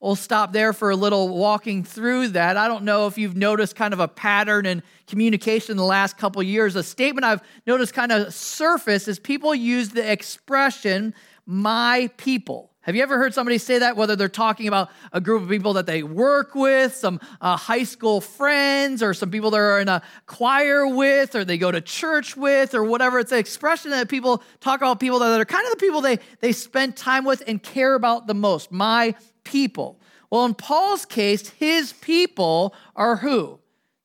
We'll 0.00 0.16
stop 0.16 0.54
there 0.54 0.72
for 0.72 0.90
a 0.90 0.96
little 0.96 1.28
walking 1.28 1.84
through 1.84 2.28
that. 2.28 2.56
I 2.56 2.68
don't 2.68 2.84
know 2.84 3.06
if 3.06 3.18
you've 3.18 3.36
noticed 3.36 3.76
kind 3.76 3.92
of 3.92 4.00
a 4.00 4.08
pattern 4.08 4.64
in 4.64 4.82
communication 5.06 5.72
in 5.72 5.76
the 5.76 5.84
last 5.84 6.16
couple 6.16 6.42
years. 6.42 6.74
A 6.74 6.82
statement 6.82 7.26
I've 7.26 7.42
noticed 7.66 7.92
kind 7.92 8.10
of 8.10 8.32
surface 8.32 9.08
is 9.08 9.18
people 9.18 9.54
use 9.54 9.90
the 9.90 10.10
expression, 10.10 11.14
my 11.44 12.10
people. 12.16 12.69
Have 12.90 12.96
you 12.96 13.04
ever 13.04 13.18
heard 13.18 13.34
somebody 13.34 13.58
say 13.58 13.78
that, 13.78 13.96
whether 13.96 14.16
they're 14.16 14.28
talking 14.28 14.66
about 14.66 14.90
a 15.12 15.20
group 15.20 15.44
of 15.44 15.48
people 15.48 15.74
that 15.74 15.86
they 15.86 16.02
work 16.02 16.56
with, 16.56 16.92
some 16.92 17.20
uh, 17.40 17.56
high 17.56 17.84
school 17.84 18.20
friends, 18.20 19.00
or 19.00 19.14
some 19.14 19.30
people 19.30 19.52
they're 19.52 19.78
in 19.78 19.88
a 19.88 20.02
choir 20.26 20.84
with, 20.88 21.36
or 21.36 21.44
they 21.44 21.56
go 21.56 21.70
to 21.70 21.80
church 21.80 22.36
with, 22.36 22.74
or 22.74 22.82
whatever? 22.82 23.20
It's 23.20 23.30
an 23.30 23.38
expression 23.38 23.92
that 23.92 24.08
people 24.08 24.42
talk 24.58 24.80
about 24.80 24.98
people 24.98 25.20
that 25.20 25.40
are 25.40 25.44
kind 25.44 25.64
of 25.66 25.70
the 25.70 25.76
people 25.76 26.00
they, 26.00 26.18
they 26.40 26.50
spend 26.50 26.96
time 26.96 27.24
with 27.24 27.44
and 27.46 27.62
care 27.62 27.94
about 27.94 28.26
the 28.26 28.34
most. 28.34 28.72
My 28.72 29.14
people. 29.44 30.00
Well, 30.28 30.44
in 30.44 30.54
Paul's 30.54 31.04
case, 31.04 31.48
his 31.50 31.92
people 31.92 32.74
are 32.96 33.14
who? 33.14 33.60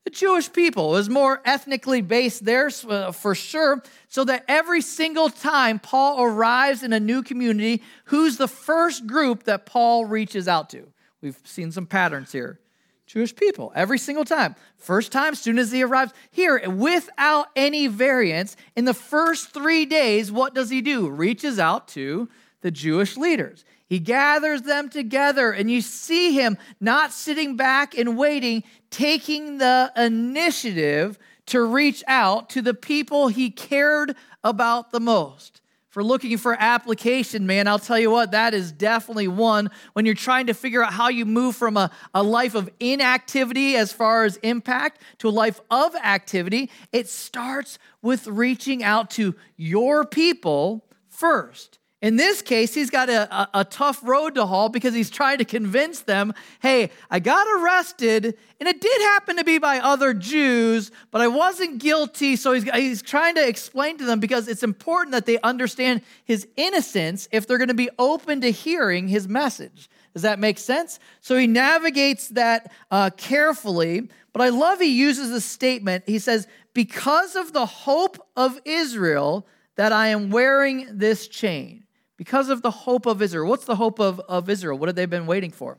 The 0.06 0.12
Jewish 0.12 0.54
people. 0.54 0.92
Was 0.92 1.10
more 1.10 1.42
ethnically 1.44 2.02
based 2.02 2.46
there 2.46 2.70
uh, 2.88 3.12
for 3.12 3.36
sure. 3.36 3.84
So 4.08 4.24
that 4.24 4.46
every 4.48 4.82
single 4.82 5.30
time 5.30 5.80
Paul 5.80 6.24
arrives 6.24 6.84
in 6.84 6.94
a 6.94 7.00
new 7.00 7.22
community, 7.24 7.84
who's 8.06 8.38
the 8.38 8.48
first 8.48 9.06
group 9.08 9.44
that 9.44 9.66
Paul 9.66 10.06
reaches 10.06 10.48
out 10.48 10.70
to? 10.70 10.88
We've 11.22 11.40
seen 11.44 11.72
some 11.72 11.88
patterns 11.88 12.32
here. 12.32 12.60
Jewish 13.08 13.36
people, 13.36 13.72
every 13.76 14.00
single 14.00 14.26
time. 14.26 14.56
First 14.78 15.12
time, 15.12 15.34
as 15.34 15.40
soon 15.40 15.60
as 15.60 15.72
he 15.72 15.84
arrives 15.84 16.12
here, 16.32 16.68
without 16.70 17.48
any 17.56 17.88
variance, 17.88 18.58
in 18.76 18.86
the 18.86 18.96
first 18.96 19.52
three 19.54 19.86
days, 19.86 20.32
what 20.32 20.56
does 20.56 20.72
he 20.72 20.82
do? 20.82 21.08
Reaches 21.08 21.60
out 21.60 21.88
to 21.90 22.30
the 22.62 22.72
Jewish 22.72 23.16
leaders. 23.16 23.64
He 23.88 24.00
gathers 24.00 24.64
them 24.64 24.90
together, 24.90 25.52
and 25.52 25.70
you 25.70 25.82
see 25.82 26.34
him 26.34 26.58
not 26.80 27.12
sitting 27.12 27.56
back 27.56 27.96
and 27.98 28.18
waiting, 28.18 28.64
taking 28.90 29.60
the 29.60 29.92
initiative 29.96 31.20
to 31.48 31.64
reach 31.64 32.04
out 32.08 32.50
to 32.52 32.62
the 32.62 32.74
people 32.74 33.28
he 33.28 33.52
cared 33.52 34.16
about 34.44 34.92
the 34.92 35.00
most. 35.00 35.62
For 35.96 36.04
looking 36.04 36.38
for 36.38 36.58
application, 36.60 37.48
man, 37.48 37.70
I'll 37.70 37.80
tell 37.80 37.98
you 37.98 38.12
what, 38.12 38.32
that 38.32 38.54
is 38.54 38.74
definitely 38.74 39.30
one 39.30 39.70
when 39.94 40.06
you're 40.06 40.14
trying 40.14 40.48
to 40.48 40.54
figure 40.54 40.84
out 40.84 40.92
how 40.92 41.08
you 41.08 41.26
move 41.26 41.56
from 41.56 41.78
a, 41.78 41.90
a 42.14 42.22
life 42.22 42.54
of 42.54 42.70
inactivity 42.82 43.78
as 43.78 43.94
far 43.94 44.26
as 44.26 44.36
impact 44.38 45.00
to 45.20 45.30
a 45.30 45.32
life 45.32 45.62
of 45.72 45.96
activity. 45.96 46.70
It 46.92 47.08
starts 47.08 47.80
with 48.02 48.28
reaching 48.28 48.84
out 48.84 49.10
to 49.12 49.36
your 49.56 50.04
people 50.06 50.86
first. 51.08 51.80
In 52.06 52.18
this 52.18 52.44
case, 52.44 52.76
he's 52.76 52.92
got 52.92 53.10
a, 53.10 53.36
a, 53.36 53.50
a, 53.62 53.66
tough 53.66 54.00
road 54.04 54.36
to 54.36 54.46
haul 54.46 54.70
because 54.70 54.94
he's 54.94 55.10
trying 55.10 55.40
to 55.40 55.44
convince 55.44 56.02
them 56.02 56.36
hey, 56.62 56.92
I 57.10 57.20
got 57.20 57.48
arrested, 57.48 58.38
and 58.60 58.70
it 58.70 58.80
did 58.80 59.02
happen 59.02 59.38
to 59.38 59.44
be 59.44 59.58
by 59.58 59.80
other 59.80 60.14
Jews, 60.14 60.92
but 61.10 61.22
I 61.22 61.28
wasn't 61.28 61.80
guilty. 61.80 62.36
So 62.36 62.54
he's, 62.54 62.64
he's 62.76 63.02
trying 63.02 63.34
to 63.34 63.48
explain 63.48 63.98
to 63.98 64.06
them 64.06 64.20
because 64.20 64.48
it's 64.48 64.62
important 64.62 65.14
that 65.14 65.26
they 65.26 65.40
understand 65.40 66.04
his 66.26 66.48
innocence 66.56 67.28
if 67.32 67.48
they're 67.48 67.58
going 67.58 67.70
to 67.70 67.74
be 67.74 67.90
open 67.98 68.40
to 68.42 68.52
hearing 68.52 69.08
his 69.08 69.28
message. 69.28 69.90
Does 70.14 70.22
that 70.22 70.38
make 70.38 70.60
sense? 70.60 71.00
So 71.22 71.36
he 71.36 71.48
navigates 71.48 72.28
that 72.30 72.72
uh, 72.92 73.10
carefully, 73.18 74.10
but 74.32 74.44
I 74.44 74.50
love 74.50 74.80
he 74.80 74.96
uses 74.96 75.32
a 75.32 75.42
statement. 75.42 76.04
He 76.06 76.20
says, 76.20 76.48
Because 76.76 77.36
of 77.36 77.52
the 77.52 77.66
hope 77.66 78.24
of 78.38 78.60
Israel, 78.64 79.48
that 79.76 79.92
I 79.92 80.10
am 80.10 80.30
wearing 80.30 80.88
this 80.92 81.28
chain 81.28 81.85
because 82.18 82.50
of 82.50 82.62
the 82.62 82.72
hope 82.72 83.06
of 83.06 83.22
Israel. 83.22 83.50
What's 83.50 83.66
the 83.66 83.76
hope 83.76 84.00
of, 84.00 84.20
of 84.22 84.50
Israel? 84.50 84.78
What 84.78 84.90
have 84.90 84.96
they 84.96 85.06
been 85.06 85.26
waiting 85.26 85.52
for? 85.52 85.78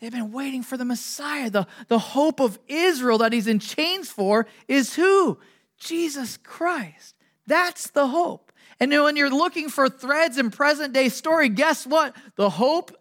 They've 0.00 0.10
been 0.10 0.32
waiting 0.32 0.62
for 0.62 0.76
the 0.76 0.84
Messiah. 0.84 1.50
The, 1.50 1.66
the 1.88 1.98
hope 1.98 2.40
of 2.40 2.58
Israel 2.68 3.18
that 3.18 3.32
he's 3.32 3.46
in 3.46 3.58
chains 3.58 4.08
for 4.08 4.46
is 4.66 4.94
who? 4.94 5.38
Jesus 5.78 6.36
Christ. 6.38 7.14
That's 7.46 7.90
the 7.90 8.08
hope. 8.08 8.50
And 8.78 8.90
when 8.90 9.16
you're 9.16 9.30
looking 9.30 9.68
for 9.68 9.88
threads 9.90 10.38
in 10.38 10.50
present 10.50 10.94
day 10.94 11.10
story, 11.10 11.50
guess 11.50 11.86
what? 11.86 12.16
The 12.36 12.48
hope 12.48 12.96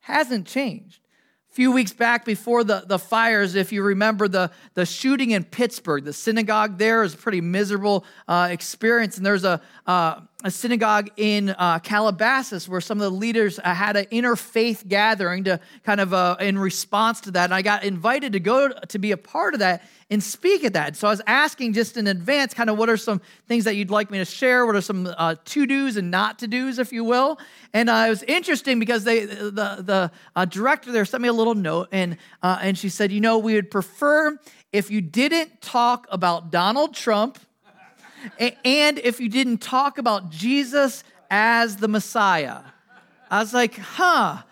hasn't 0.00 0.46
changed. 0.46 1.00
A 1.50 1.54
few 1.54 1.72
weeks 1.72 1.92
back 1.92 2.26
before 2.26 2.62
the, 2.62 2.84
the 2.86 2.98
fires, 2.98 3.54
if 3.54 3.72
you 3.72 3.82
remember 3.82 4.28
the, 4.28 4.50
the 4.74 4.84
shooting 4.84 5.30
in 5.30 5.44
Pittsburgh, 5.44 6.04
the 6.04 6.12
synagogue 6.12 6.76
there 6.76 7.04
is 7.04 7.14
a 7.14 7.16
pretty 7.16 7.40
miserable 7.40 8.04
uh, 8.28 8.48
experience. 8.50 9.16
And 9.16 9.24
there's 9.24 9.44
a, 9.44 9.62
uh, 9.86 10.20
a 10.44 10.50
synagogue 10.50 11.08
in 11.16 11.48
uh, 11.48 11.78
Calabasas 11.78 12.68
where 12.68 12.82
some 12.82 12.98
of 12.98 13.02
the 13.02 13.18
leaders 13.18 13.58
uh, 13.58 13.74
had 13.74 13.96
an 13.96 14.04
interfaith 14.12 14.86
gathering 14.86 15.44
to 15.44 15.58
kind 15.84 16.00
of 16.00 16.12
uh, 16.12 16.36
in 16.38 16.58
response 16.58 17.22
to 17.22 17.30
that. 17.30 17.44
And 17.44 17.54
I 17.54 17.62
got 17.62 17.82
invited 17.82 18.34
to 18.34 18.40
go 18.40 18.68
to 18.68 18.98
be 18.98 19.12
a 19.12 19.16
part 19.16 19.54
of 19.54 19.60
that 19.60 19.88
and 20.10 20.22
speak 20.22 20.62
at 20.62 20.74
that. 20.74 20.96
So 20.96 21.08
I 21.08 21.12
was 21.12 21.22
asking 21.26 21.72
just 21.72 21.96
in 21.96 22.06
advance, 22.06 22.52
kind 22.52 22.68
of 22.68 22.76
what 22.76 22.90
are 22.90 22.98
some 22.98 23.22
things 23.48 23.64
that 23.64 23.74
you'd 23.74 23.90
like 23.90 24.10
me 24.10 24.18
to 24.18 24.26
share? 24.26 24.66
What 24.66 24.76
are 24.76 24.82
some 24.82 25.06
uh, 25.16 25.36
to 25.42 25.66
dos 25.66 25.96
and 25.96 26.10
not 26.10 26.40
to 26.40 26.46
dos, 26.46 26.78
if 26.78 26.92
you 26.92 27.04
will? 27.04 27.38
And 27.72 27.88
uh, 27.88 28.04
it 28.06 28.10
was 28.10 28.22
interesting 28.24 28.78
because 28.78 29.04
they 29.04 29.24
the 29.24 29.50
the 29.80 30.10
uh, 30.36 30.44
director 30.44 30.92
there 30.92 31.06
sent 31.06 31.22
me 31.22 31.28
a 31.28 31.32
little 31.32 31.54
note 31.54 31.88
and 31.90 32.18
and 32.42 32.76
she 32.76 32.90
said, 32.90 33.10
you 33.12 33.22
know, 33.22 33.38
we 33.38 33.54
would 33.54 33.70
prefer 33.70 34.38
if 34.72 34.90
you 34.90 35.00
didn't 35.00 35.62
talk 35.62 36.06
about 36.10 36.50
Donald 36.50 36.92
Trump 36.92 37.38
and 38.38 38.98
if 38.98 39.20
you 39.20 39.28
didn't 39.28 39.58
talk 39.58 39.98
about 39.98 40.30
Jesus 40.30 41.04
as 41.30 41.76
the 41.76 41.88
Messiah. 41.88 42.60
I 43.30 43.40
was 43.40 43.54
like, 43.54 43.76
huh. 43.76 44.42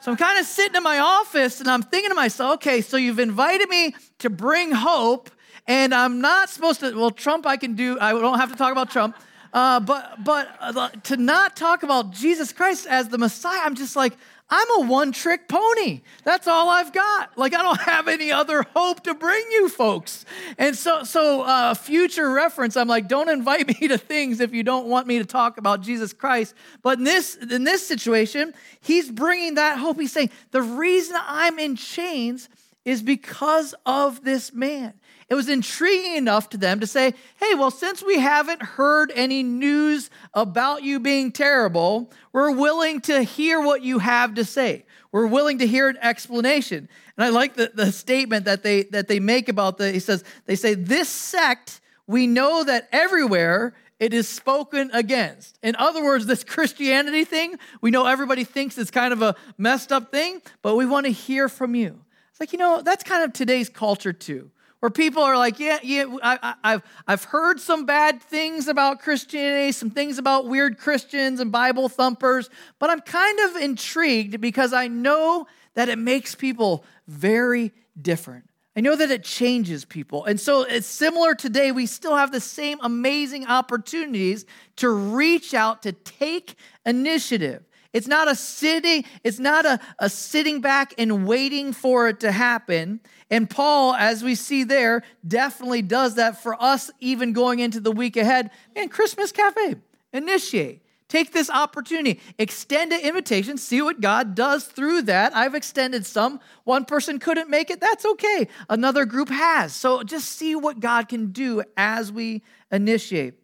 So 0.00 0.10
I'm 0.10 0.16
kind 0.16 0.38
of 0.38 0.46
sitting 0.46 0.76
in 0.76 0.82
my 0.82 0.98
office 0.98 1.60
and 1.60 1.68
I'm 1.68 1.82
thinking 1.82 2.10
to 2.10 2.14
myself, 2.14 2.54
okay, 2.54 2.80
so 2.80 2.96
you've 2.96 3.18
invited 3.18 3.68
me 3.68 3.94
to 4.20 4.30
bring 4.30 4.72
hope, 4.72 5.30
and 5.66 5.94
I'm 5.94 6.20
not 6.20 6.48
supposed 6.48 6.80
to, 6.80 6.96
well, 6.96 7.10
Trump, 7.10 7.46
I 7.46 7.56
can 7.56 7.74
do, 7.74 7.98
I 8.00 8.12
don't 8.12 8.38
have 8.38 8.50
to 8.50 8.56
talk 8.56 8.72
about 8.72 8.90
Trump. 8.90 9.14
Uh, 9.52 9.80
but 9.80 10.22
but 10.22 10.48
uh, 10.60 10.88
to 11.04 11.16
not 11.16 11.56
talk 11.56 11.82
about 11.82 12.12
Jesus 12.12 12.52
Christ 12.52 12.86
as 12.86 13.08
the 13.08 13.18
Messiah, 13.18 13.60
I'm 13.64 13.74
just 13.74 13.96
like, 13.96 14.16
I'm 14.50 14.82
a 14.82 14.86
one 14.86 15.12
trick 15.12 15.48
pony. 15.48 16.00
That's 16.24 16.48
all 16.48 16.68
I've 16.68 16.92
got. 16.92 17.38
Like, 17.38 17.54
I 17.54 17.62
don't 17.62 17.80
have 17.82 18.08
any 18.08 18.32
other 18.32 18.64
hope 18.74 19.04
to 19.04 19.14
bring 19.14 19.44
you 19.52 19.68
folks. 19.68 20.24
And 20.58 20.76
so, 20.76 21.04
so 21.04 21.42
uh, 21.42 21.74
future 21.74 22.30
reference, 22.30 22.76
I'm 22.76 22.88
like, 22.88 23.06
don't 23.06 23.28
invite 23.28 23.68
me 23.80 23.88
to 23.88 23.96
things 23.96 24.40
if 24.40 24.52
you 24.52 24.64
don't 24.64 24.88
want 24.88 25.06
me 25.06 25.18
to 25.18 25.24
talk 25.24 25.56
about 25.56 25.82
Jesus 25.82 26.12
Christ. 26.12 26.54
But 26.82 26.98
in 26.98 27.04
this, 27.04 27.36
in 27.36 27.62
this 27.64 27.86
situation, 27.86 28.52
he's 28.80 29.10
bringing 29.10 29.54
that 29.54 29.78
hope. 29.78 30.00
He's 30.00 30.12
saying, 30.12 30.30
the 30.50 30.62
reason 30.62 31.16
I'm 31.20 31.58
in 31.60 31.76
chains 31.76 32.48
is 32.84 33.02
because 33.02 33.74
of 33.86 34.24
this 34.24 34.52
man. 34.52 34.94
It 35.30 35.36
was 35.36 35.48
intriguing 35.48 36.16
enough 36.16 36.48
to 36.50 36.58
them 36.58 36.80
to 36.80 36.88
say, 36.88 37.14
hey, 37.36 37.54
well, 37.54 37.70
since 37.70 38.02
we 38.02 38.18
haven't 38.18 38.62
heard 38.62 39.12
any 39.14 39.44
news 39.44 40.10
about 40.34 40.82
you 40.82 40.98
being 40.98 41.30
terrible, 41.30 42.10
we're 42.32 42.50
willing 42.50 43.00
to 43.02 43.22
hear 43.22 43.60
what 43.60 43.80
you 43.80 44.00
have 44.00 44.34
to 44.34 44.44
say. 44.44 44.84
We're 45.12 45.28
willing 45.28 45.58
to 45.58 45.68
hear 45.68 45.88
an 45.88 45.98
explanation. 46.02 46.88
And 47.16 47.24
I 47.24 47.28
like 47.28 47.54
the, 47.54 47.70
the 47.72 47.92
statement 47.92 48.44
that 48.46 48.64
they 48.64 48.82
that 48.84 49.06
they 49.06 49.20
make 49.20 49.48
about 49.48 49.78
the, 49.78 49.92
he 49.92 50.00
says, 50.00 50.24
they 50.46 50.56
say, 50.56 50.74
this 50.74 51.08
sect, 51.08 51.80
we 52.08 52.26
know 52.26 52.64
that 52.64 52.88
everywhere 52.90 53.74
it 54.00 54.12
is 54.12 54.28
spoken 54.28 54.90
against. 54.92 55.60
In 55.62 55.76
other 55.76 56.02
words, 56.02 56.26
this 56.26 56.42
Christianity 56.42 57.22
thing, 57.22 57.56
we 57.80 57.92
know 57.92 58.06
everybody 58.06 58.42
thinks 58.42 58.78
it's 58.78 58.90
kind 58.90 59.12
of 59.12 59.22
a 59.22 59.36
messed 59.56 59.92
up 59.92 60.10
thing, 60.10 60.42
but 60.62 60.74
we 60.74 60.86
want 60.86 61.06
to 61.06 61.12
hear 61.12 61.48
from 61.48 61.76
you. 61.76 62.00
It's 62.30 62.40
like, 62.40 62.52
you 62.52 62.58
know, 62.58 62.82
that's 62.82 63.04
kind 63.04 63.22
of 63.22 63.32
today's 63.32 63.68
culture 63.68 64.12
too 64.12 64.50
where 64.80 64.90
people 64.90 65.22
are 65.22 65.36
like, 65.36 65.60
yeah, 65.60 65.78
yeah, 65.82 66.06
I, 66.22 66.54
have 66.64 66.84
I've 67.06 67.24
heard 67.24 67.60
some 67.60 67.86
bad 67.86 68.22
things 68.22 68.66
about 68.66 69.00
Christianity, 69.00 69.72
some 69.72 69.90
things 69.90 70.18
about 70.18 70.46
weird 70.46 70.78
Christians 70.78 71.38
and 71.38 71.52
Bible 71.52 71.88
thumpers, 71.88 72.50
but 72.78 72.90
I'm 72.90 73.00
kind 73.00 73.38
of 73.40 73.56
intrigued 73.56 74.40
because 74.40 74.72
I 74.72 74.88
know 74.88 75.46
that 75.74 75.88
it 75.88 75.98
makes 75.98 76.34
people 76.34 76.84
very 77.06 77.72
different. 78.00 78.44
I 78.76 78.80
know 78.80 78.96
that 78.96 79.10
it 79.10 79.24
changes 79.24 79.84
people. 79.84 80.24
And 80.24 80.40
so 80.40 80.62
it's 80.62 80.86
similar 80.86 81.34
today. 81.34 81.72
We 81.72 81.86
still 81.86 82.16
have 82.16 82.32
the 82.32 82.40
same 82.40 82.78
amazing 82.82 83.46
opportunities 83.46 84.46
to 84.76 84.88
reach 84.88 85.54
out, 85.54 85.82
to 85.82 85.92
take 85.92 86.54
initiative. 86.86 87.64
It's 87.92 88.06
not 88.06 88.30
a 88.30 88.36
sitting, 88.36 89.04
it's 89.24 89.40
not 89.40 89.66
a, 89.66 89.80
a 89.98 90.08
sitting 90.08 90.60
back 90.60 90.94
and 90.96 91.26
waiting 91.26 91.72
for 91.72 92.08
it 92.08 92.20
to 92.20 92.30
happen. 92.30 93.00
And 93.30 93.50
Paul, 93.50 93.94
as 93.94 94.22
we 94.22 94.34
see 94.36 94.64
there, 94.64 95.02
definitely 95.26 95.82
does 95.82 96.14
that 96.14 96.40
for 96.42 96.60
us, 96.62 96.90
even 97.00 97.32
going 97.32 97.58
into 97.58 97.80
the 97.80 97.92
week 97.92 98.16
ahead. 98.16 98.50
And 98.76 98.90
Christmas 98.90 99.32
Cafe, 99.32 99.76
initiate. 100.12 100.82
Take 101.08 101.32
this 101.32 101.50
opportunity, 101.50 102.20
extend 102.38 102.92
an 102.92 103.00
invitation, 103.00 103.58
see 103.58 103.82
what 103.82 104.00
God 104.00 104.36
does 104.36 104.66
through 104.66 105.02
that. 105.02 105.34
I've 105.34 105.56
extended 105.56 106.06
some. 106.06 106.38
One 106.62 106.84
person 106.84 107.18
couldn't 107.18 107.50
make 107.50 107.68
it, 107.68 107.80
that's 107.80 108.06
okay. 108.06 108.46
Another 108.68 109.04
group 109.04 109.28
has. 109.28 109.74
So 109.74 110.04
just 110.04 110.28
see 110.28 110.54
what 110.54 110.78
God 110.78 111.08
can 111.08 111.32
do 111.32 111.64
as 111.76 112.12
we 112.12 112.44
initiate. 112.70 113.34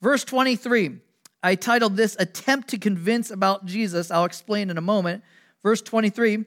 Verse 0.00 0.22
23 0.22 1.00
I 1.46 1.54
titled 1.54 1.96
this 1.96 2.16
Attempt 2.18 2.66
to 2.70 2.78
Convince 2.78 3.30
About 3.30 3.66
Jesus. 3.66 4.10
I'll 4.10 4.24
explain 4.24 4.68
in 4.68 4.78
a 4.78 4.80
moment. 4.80 5.22
Verse 5.62 5.80
23 5.80 6.44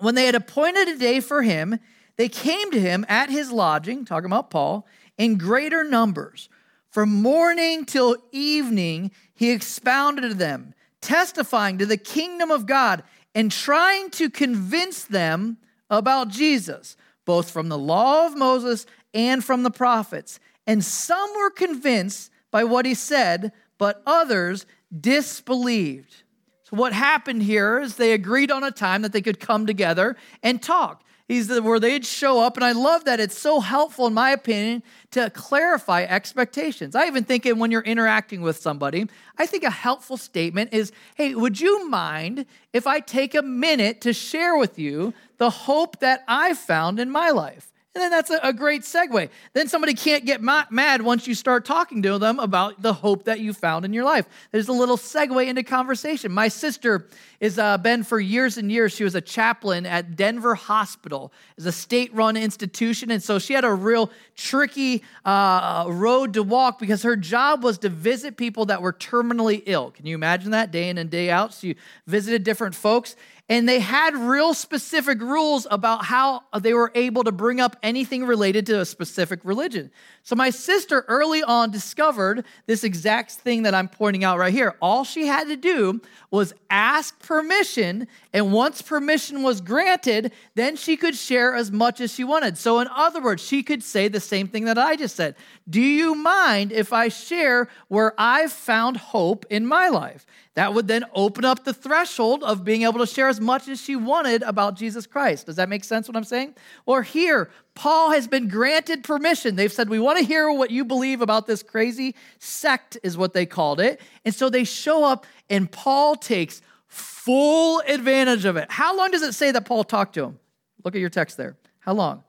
When 0.00 0.14
they 0.14 0.26
had 0.26 0.34
appointed 0.34 0.88
a 0.88 0.98
day 0.98 1.20
for 1.20 1.40
him, 1.40 1.78
they 2.18 2.28
came 2.28 2.70
to 2.70 2.78
him 2.78 3.06
at 3.08 3.30
his 3.30 3.50
lodging, 3.50 4.04
talking 4.04 4.26
about 4.26 4.50
Paul, 4.50 4.86
in 5.16 5.38
greater 5.38 5.84
numbers. 5.84 6.50
From 6.90 7.22
morning 7.22 7.86
till 7.86 8.18
evening, 8.30 9.10
he 9.32 9.52
expounded 9.52 10.28
to 10.28 10.34
them, 10.34 10.74
testifying 11.00 11.78
to 11.78 11.86
the 11.86 11.96
kingdom 11.96 12.50
of 12.50 12.66
God 12.66 13.04
and 13.34 13.50
trying 13.50 14.10
to 14.10 14.28
convince 14.28 15.02
them 15.04 15.56
about 15.88 16.28
Jesus, 16.28 16.98
both 17.24 17.50
from 17.50 17.70
the 17.70 17.78
law 17.78 18.26
of 18.26 18.36
Moses 18.36 18.84
and 19.14 19.42
from 19.42 19.62
the 19.62 19.70
prophets. 19.70 20.38
And 20.66 20.84
some 20.84 21.30
were 21.38 21.48
convinced 21.48 22.30
by 22.50 22.64
what 22.64 22.84
he 22.84 22.92
said 22.92 23.52
but 23.78 24.02
others 24.06 24.66
disbelieved. 24.98 26.22
So, 26.64 26.76
what 26.76 26.92
happened 26.92 27.42
here 27.42 27.78
is 27.78 27.96
they 27.96 28.12
agreed 28.12 28.50
on 28.50 28.64
a 28.64 28.70
time 28.70 29.02
that 29.02 29.12
they 29.12 29.22
could 29.22 29.38
come 29.38 29.66
together 29.66 30.16
and 30.42 30.62
talk. 30.62 31.02
He's 31.28 31.48
where 31.60 31.80
they'd 31.80 32.06
show 32.06 32.40
up, 32.40 32.56
and 32.56 32.64
I 32.64 32.70
love 32.70 33.04
that 33.04 33.18
it's 33.18 33.36
so 33.36 33.58
helpful, 33.58 34.06
in 34.06 34.14
my 34.14 34.30
opinion, 34.30 34.84
to 35.10 35.28
clarify 35.30 36.04
expectations. 36.04 36.94
I 36.94 37.06
even 37.08 37.24
think 37.24 37.44
when 37.44 37.72
you're 37.72 37.82
interacting 37.82 38.42
with 38.42 38.56
somebody, 38.56 39.08
I 39.36 39.46
think 39.46 39.64
a 39.64 39.70
helpful 39.70 40.16
statement 40.16 40.72
is, 40.72 40.92
"Hey, 41.16 41.34
would 41.34 41.60
you 41.60 41.88
mind 41.88 42.46
if 42.72 42.86
I 42.86 43.00
take 43.00 43.34
a 43.34 43.42
minute 43.42 44.00
to 44.02 44.12
share 44.12 44.56
with 44.56 44.78
you 44.78 45.14
the 45.38 45.50
hope 45.50 45.98
that 45.98 46.22
I 46.28 46.54
found 46.54 47.00
in 47.00 47.10
my 47.10 47.30
life?" 47.30 47.72
And 47.96 48.02
then 48.02 48.10
that's 48.10 48.30
a, 48.30 48.52
great 48.52 48.82
segue. 48.82 49.30
Then 49.54 49.68
somebody 49.68 49.94
can't 49.94 50.26
get 50.26 50.42
mad 50.42 51.00
once 51.00 51.26
you 51.26 51.34
start 51.34 51.64
talking 51.64 52.02
to 52.02 52.18
them 52.18 52.38
about 52.38 52.82
the 52.82 52.92
hope 52.92 53.24
that 53.24 53.40
you 53.40 53.54
found 53.54 53.86
in 53.86 53.94
your 53.94 54.04
life. 54.04 54.26
There's 54.52 54.68
a 54.68 54.72
little 54.74 54.98
segue 54.98 55.46
into 55.46 55.62
conversation. 55.62 56.30
My 56.30 56.48
sister 56.48 57.08
has 57.40 57.58
uh, 57.58 57.78
been 57.78 58.04
for 58.04 58.20
years 58.20 58.58
and 58.58 58.70
years. 58.70 58.94
She 58.94 59.02
was 59.02 59.14
a 59.14 59.22
chaplain 59.22 59.86
at 59.86 60.14
Denver 60.14 60.54
Hospital. 60.54 61.32
It's 61.56 61.64
a 61.64 61.72
state-run 61.72 62.36
institution, 62.36 63.10
and 63.10 63.22
so 63.22 63.38
she 63.38 63.54
had 63.54 63.64
a 63.64 63.72
real 63.72 64.10
tricky 64.34 65.02
uh, 65.24 65.86
road 65.88 66.34
to 66.34 66.42
walk 66.42 66.78
because 66.78 67.02
her 67.02 67.16
job 67.16 67.64
was 67.64 67.78
to 67.78 67.88
visit 67.88 68.36
people 68.36 68.66
that 68.66 68.82
were 68.82 68.92
terminally 68.92 69.62
ill. 69.64 69.90
Can 69.90 70.04
you 70.04 70.14
imagine 70.14 70.50
that 70.50 70.70
day 70.70 70.90
in 70.90 70.98
and 70.98 71.08
day 71.08 71.30
out? 71.30 71.54
So 71.54 71.68
you 71.68 71.76
visited 72.06 72.44
different 72.44 72.74
folks 72.74 73.16
and 73.48 73.68
they 73.68 73.78
had 73.78 74.16
real 74.16 74.54
specific 74.54 75.20
rules 75.20 75.68
about 75.70 76.04
how 76.04 76.42
they 76.60 76.74
were 76.74 76.90
able 76.96 77.22
to 77.22 77.30
bring 77.30 77.60
up 77.60 77.76
anything 77.82 78.24
related 78.24 78.66
to 78.66 78.80
a 78.80 78.84
specific 78.84 79.38
religion. 79.44 79.90
So 80.24 80.34
my 80.34 80.50
sister 80.50 81.04
early 81.06 81.44
on 81.44 81.70
discovered 81.70 82.44
this 82.66 82.82
exact 82.82 83.30
thing 83.32 83.62
that 83.62 83.74
I'm 83.74 83.88
pointing 83.88 84.24
out 84.24 84.38
right 84.38 84.52
here. 84.52 84.74
All 84.82 85.04
she 85.04 85.28
had 85.28 85.46
to 85.46 85.56
do 85.56 86.00
was 86.32 86.54
ask 86.70 87.16
permission, 87.20 88.08
and 88.32 88.52
once 88.52 88.82
permission 88.82 89.44
was 89.44 89.60
granted, 89.60 90.32
then 90.56 90.74
she 90.74 90.96
could 90.96 91.14
share 91.14 91.54
as 91.54 91.70
much 91.70 92.00
as 92.00 92.12
she 92.12 92.24
wanted. 92.24 92.58
So, 92.58 92.80
in 92.80 92.88
other 92.88 93.22
words, 93.22 93.42
she 93.42 93.62
could 93.62 93.84
say 93.84 94.08
the 94.08 94.18
same 94.18 94.48
thing 94.48 94.64
that 94.64 94.78
I 94.78 94.96
just 94.96 95.14
said 95.14 95.36
Do 95.70 95.80
you 95.80 96.16
mind 96.16 96.72
if 96.72 96.92
I 96.92 97.06
share 97.08 97.68
where 97.86 98.12
I've 98.18 98.52
found 98.52 98.96
hope 98.96 99.46
in 99.48 99.64
my 99.64 99.88
life? 99.88 100.26
That 100.54 100.72
would 100.72 100.88
then 100.88 101.04
open 101.14 101.44
up 101.44 101.64
the 101.64 101.74
threshold 101.74 102.42
of 102.42 102.64
being 102.64 102.82
able 102.82 102.98
to 103.00 103.06
share 103.06 103.28
as 103.36 103.40
much 103.40 103.68
as 103.68 103.80
she 103.80 103.96
wanted 103.96 104.42
about 104.42 104.76
Jesus 104.76 105.06
Christ. 105.06 105.44
Does 105.44 105.56
that 105.56 105.68
make 105.68 105.84
sense 105.84 106.08
what 106.08 106.16
I'm 106.16 106.24
saying? 106.24 106.54
Or 106.86 107.02
here, 107.02 107.50
Paul 107.74 108.12
has 108.12 108.26
been 108.26 108.48
granted 108.48 109.04
permission. 109.04 109.56
They've 109.56 109.72
said, 109.72 109.90
We 109.90 109.98
want 109.98 110.18
to 110.18 110.24
hear 110.24 110.50
what 110.50 110.70
you 110.70 110.86
believe 110.86 111.20
about 111.20 111.46
this 111.46 111.62
crazy 111.62 112.14
sect, 112.38 112.96
is 113.02 113.18
what 113.18 113.34
they 113.34 113.44
called 113.44 113.78
it. 113.78 114.00
And 114.24 114.34
so 114.34 114.48
they 114.48 114.64
show 114.64 115.04
up, 115.04 115.26
and 115.50 115.70
Paul 115.70 116.16
takes 116.16 116.62
full 116.88 117.80
advantage 117.80 118.46
of 118.46 118.56
it. 118.56 118.70
How 118.70 118.96
long 118.96 119.10
does 119.10 119.22
it 119.22 119.34
say 119.34 119.50
that 119.50 119.66
Paul 119.66 119.84
talked 119.84 120.14
to 120.14 120.24
him? 120.24 120.38
Look 120.82 120.94
at 120.94 121.00
your 121.00 121.10
text 121.10 121.36
there. 121.36 121.56
How 121.80 121.92
long? 121.92 122.24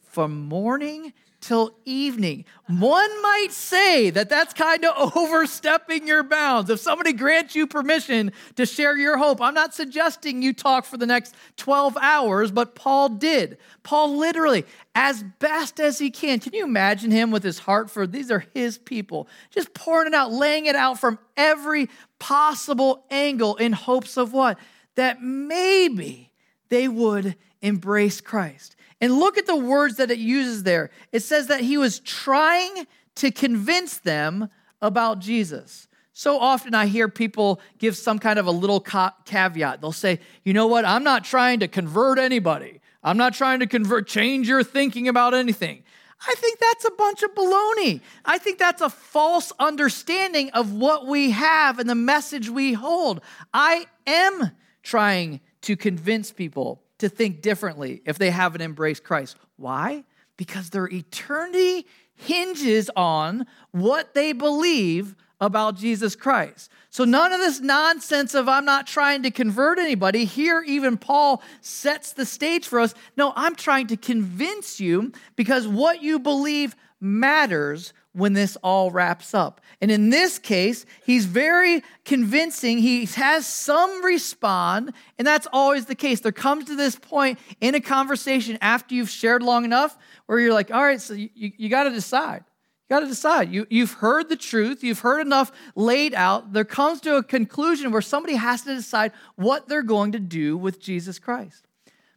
From 0.00 0.46
morning 0.46 1.12
till 1.40 1.76
evening. 1.84 2.44
One 2.66 3.22
might 3.22 3.48
say 3.50 4.10
that 4.10 4.28
that's 4.28 4.52
kind 4.52 4.84
of 4.84 5.16
overstepping 5.16 6.06
your 6.06 6.22
bounds. 6.22 6.68
If 6.70 6.80
somebody 6.80 7.12
grants 7.12 7.54
you 7.54 7.66
permission 7.66 8.32
to 8.56 8.66
share 8.66 8.96
your 8.96 9.16
hope, 9.16 9.40
I'm 9.40 9.54
not 9.54 9.74
suggesting 9.74 10.42
you 10.42 10.52
talk 10.52 10.84
for 10.84 10.96
the 10.96 11.06
next 11.06 11.34
12 11.56 11.96
hours, 12.00 12.50
but 12.50 12.74
Paul 12.74 13.10
did. 13.10 13.58
Paul 13.82 14.16
literally, 14.16 14.64
as 14.94 15.22
best 15.38 15.80
as 15.80 15.98
he 15.98 16.10
can, 16.10 16.40
can 16.40 16.52
you 16.52 16.64
imagine 16.64 17.10
him 17.10 17.30
with 17.30 17.44
his 17.44 17.60
heart 17.60 17.90
for 17.90 18.06
these 18.06 18.30
are 18.30 18.44
his 18.54 18.78
people, 18.78 19.28
just 19.50 19.72
pouring 19.74 20.08
it 20.08 20.14
out, 20.14 20.32
laying 20.32 20.66
it 20.66 20.76
out 20.76 20.98
from 20.98 21.18
every 21.36 21.88
possible 22.18 23.04
angle 23.10 23.56
in 23.56 23.72
hopes 23.72 24.16
of 24.16 24.32
what? 24.32 24.58
That 24.96 25.22
maybe 25.22 26.32
they 26.68 26.88
would 26.88 27.36
embrace 27.62 28.20
Christ. 28.20 28.76
And 29.00 29.18
look 29.18 29.38
at 29.38 29.46
the 29.46 29.56
words 29.56 29.96
that 29.96 30.10
it 30.10 30.18
uses 30.18 30.64
there. 30.64 30.90
It 31.12 31.20
says 31.20 31.46
that 31.46 31.60
he 31.60 31.78
was 31.78 32.00
trying 32.00 32.86
to 33.16 33.30
convince 33.30 33.98
them 33.98 34.48
about 34.82 35.20
Jesus. 35.20 35.88
So 36.12 36.38
often 36.38 36.74
I 36.74 36.86
hear 36.86 37.08
people 37.08 37.60
give 37.78 37.96
some 37.96 38.18
kind 38.18 38.40
of 38.40 38.46
a 38.46 38.50
little 38.50 38.80
caveat. 38.80 39.80
They'll 39.80 39.92
say, 39.92 40.18
you 40.42 40.52
know 40.52 40.66
what? 40.66 40.84
I'm 40.84 41.04
not 41.04 41.24
trying 41.24 41.60
to 41.60 41.68
convert 41.68 42.18
anybody. 42.18 42.80
I'm 43.04 43.16
not 43.16 43.34
trying 43.34 43.60
to 43.60 43.68
convert, 43.68 44.08
change 44.08 44.48
your 44.48 44.64
thinking 44.64 45.06
about 45.06 45.32
anything. 45.32 45.84
I 46.26 46.34
think 46.36 46.58
that's 46.58 46.84
a 46.84 46.90
bunch 46.90 47.22
of 47.22 47.32
baloney. 47.36 48.00
I 48.24 48.38
think 48.38 48.58
that's 48.58 48.82
a 48.82 48.90
false 48.90 49.52
understanding 49.60 50.50
of 50.50 50.72
what 50.72 51.06
we 51.06 51.30
have 51.30 51.78
and 51.78 51.88
the 51.88 51.94
message 51.94 52.50
we 52.50 52.72
hold. 52.72 53.20
I 53.54 53.86
am 54.04 54.50
trying 54.82 55.40
to 55.62 55.76
convince 55.76 56.32
people 56.32 56.82
to 56.98 57.08
think 57.08 57.42
differently 57.42 58.02
if 58.04 58.18
they 58.18 58.30
haven't 58.30 58.60
embraced 58.60 59.04
Christ. 59.04 59.36
Why? 59.56 60.04
Because 60.36 60.70
their 60.70 60.88
eternity 60.88 61.86
hinges 62.14 62.90
on 62.96 63.46
what 63.70 64.14
they 64.14 64.32
believe 64.32 65.14
about 65.40 65.76
Jesus 65.76 66.16
Christ. 66.16 66.70
So, 66.90 67.04
none 67.04 67.32
of 67.32 67.38
this 67.38 67.60
nonsense 67.60 68.34
of 68.34 68.48
I'm 68.48 68.64
not 68.64 68.86
trying 68.86 69.22
to 69.22 69.30
convert 69.30 69.78
anybody. 69.78 70.24
Here, 70.24 70.64
even 70.66 70.96
Paul 70.96 71.42
sets 71.60 72.12
the 72.12 72.26
stage 72.26 72.66
for 72.66 72.80
us. 72.80 72.94
No, 73.16 73.32
I'm 73.36 73.54
trying 73.54 73.86
to 73.88 73.96
convince 73.96 74.80
you 74.80 75.12
because 75.36 75.68
what 75.68 76.02
you 76.02 76.18
believe 76.18 76.74
matters 77.00 77.92
when 78.18 78.32
this 78.32 78.56
all 78.62 78.90
wraps 78.90 79.32
up. 79.32 79.60
And 79.80 79.90
in 79.90 80.10
this 80.10 80.38
case, 80.38 80.84
he's 81.04 81.24
very 81.24 81.82
convincing. 82.04 82.78
He 82.78 83.06
has 83.06 83.46
some 83.46 84.04
respond, 84.04 84.92
and 85.18 85.26
that's 85.26 85.46
always 85.52 85.86
the 85.86 85.94
case. 85.94 86.20
There 86.20 86.32
comes 86.32 86.64
to 86.66 86.74
this 86.74 86.96
point 86.96 87.38
in 87.60 87.74
a 87.74 87.80
conversation 87.80 88.58
after 88.60 88.94
you've 88.94 89.08
shared 89.08 89.42
long 89.42 89.64
enough 89.64 89.96
where 90.26 90.40
you're 90.40 90.52
like, 90.52 90.72
all 90.72 90.82
right, 90.82 91.00
so 91.00 91.14
you, 91.14 91.30
you 91.34 91.68
got 91.68 91.84
to 91.84 91.90
decide. 91.90 92.44
You 92.88 92.96
got 92.96 93.00
to 93.00 93.06
decide. 93.06 93.52
You, 93.52 93.66
you've 93.70 93.92
heard 93.92 94.28
the 94.28 94.36
truth, 94.36 94.82
you've 94.82 95.00
heard 95.00 95.20
enough 95.20 95.52
laid 95.76 96.12
out. 96.14 96.52
There 96.52 96.64
comes 96.64 97.00
to 97.02 97.16
a 97.16 97.22
conclusion 97.22 97.92
where 97.92 98.02
somebody 98.02 98.34
has 98.34 98.62
to 98.62 98.74
decide 98.74 99.12
what 99.36 99.68
they're 99.68 99.82
going 99.82 100.12
to 100.12 100.18
do 100.18 100.56
with 100.56 100.80
Jesus 100.80 101.20
Christ. 101.20 101.67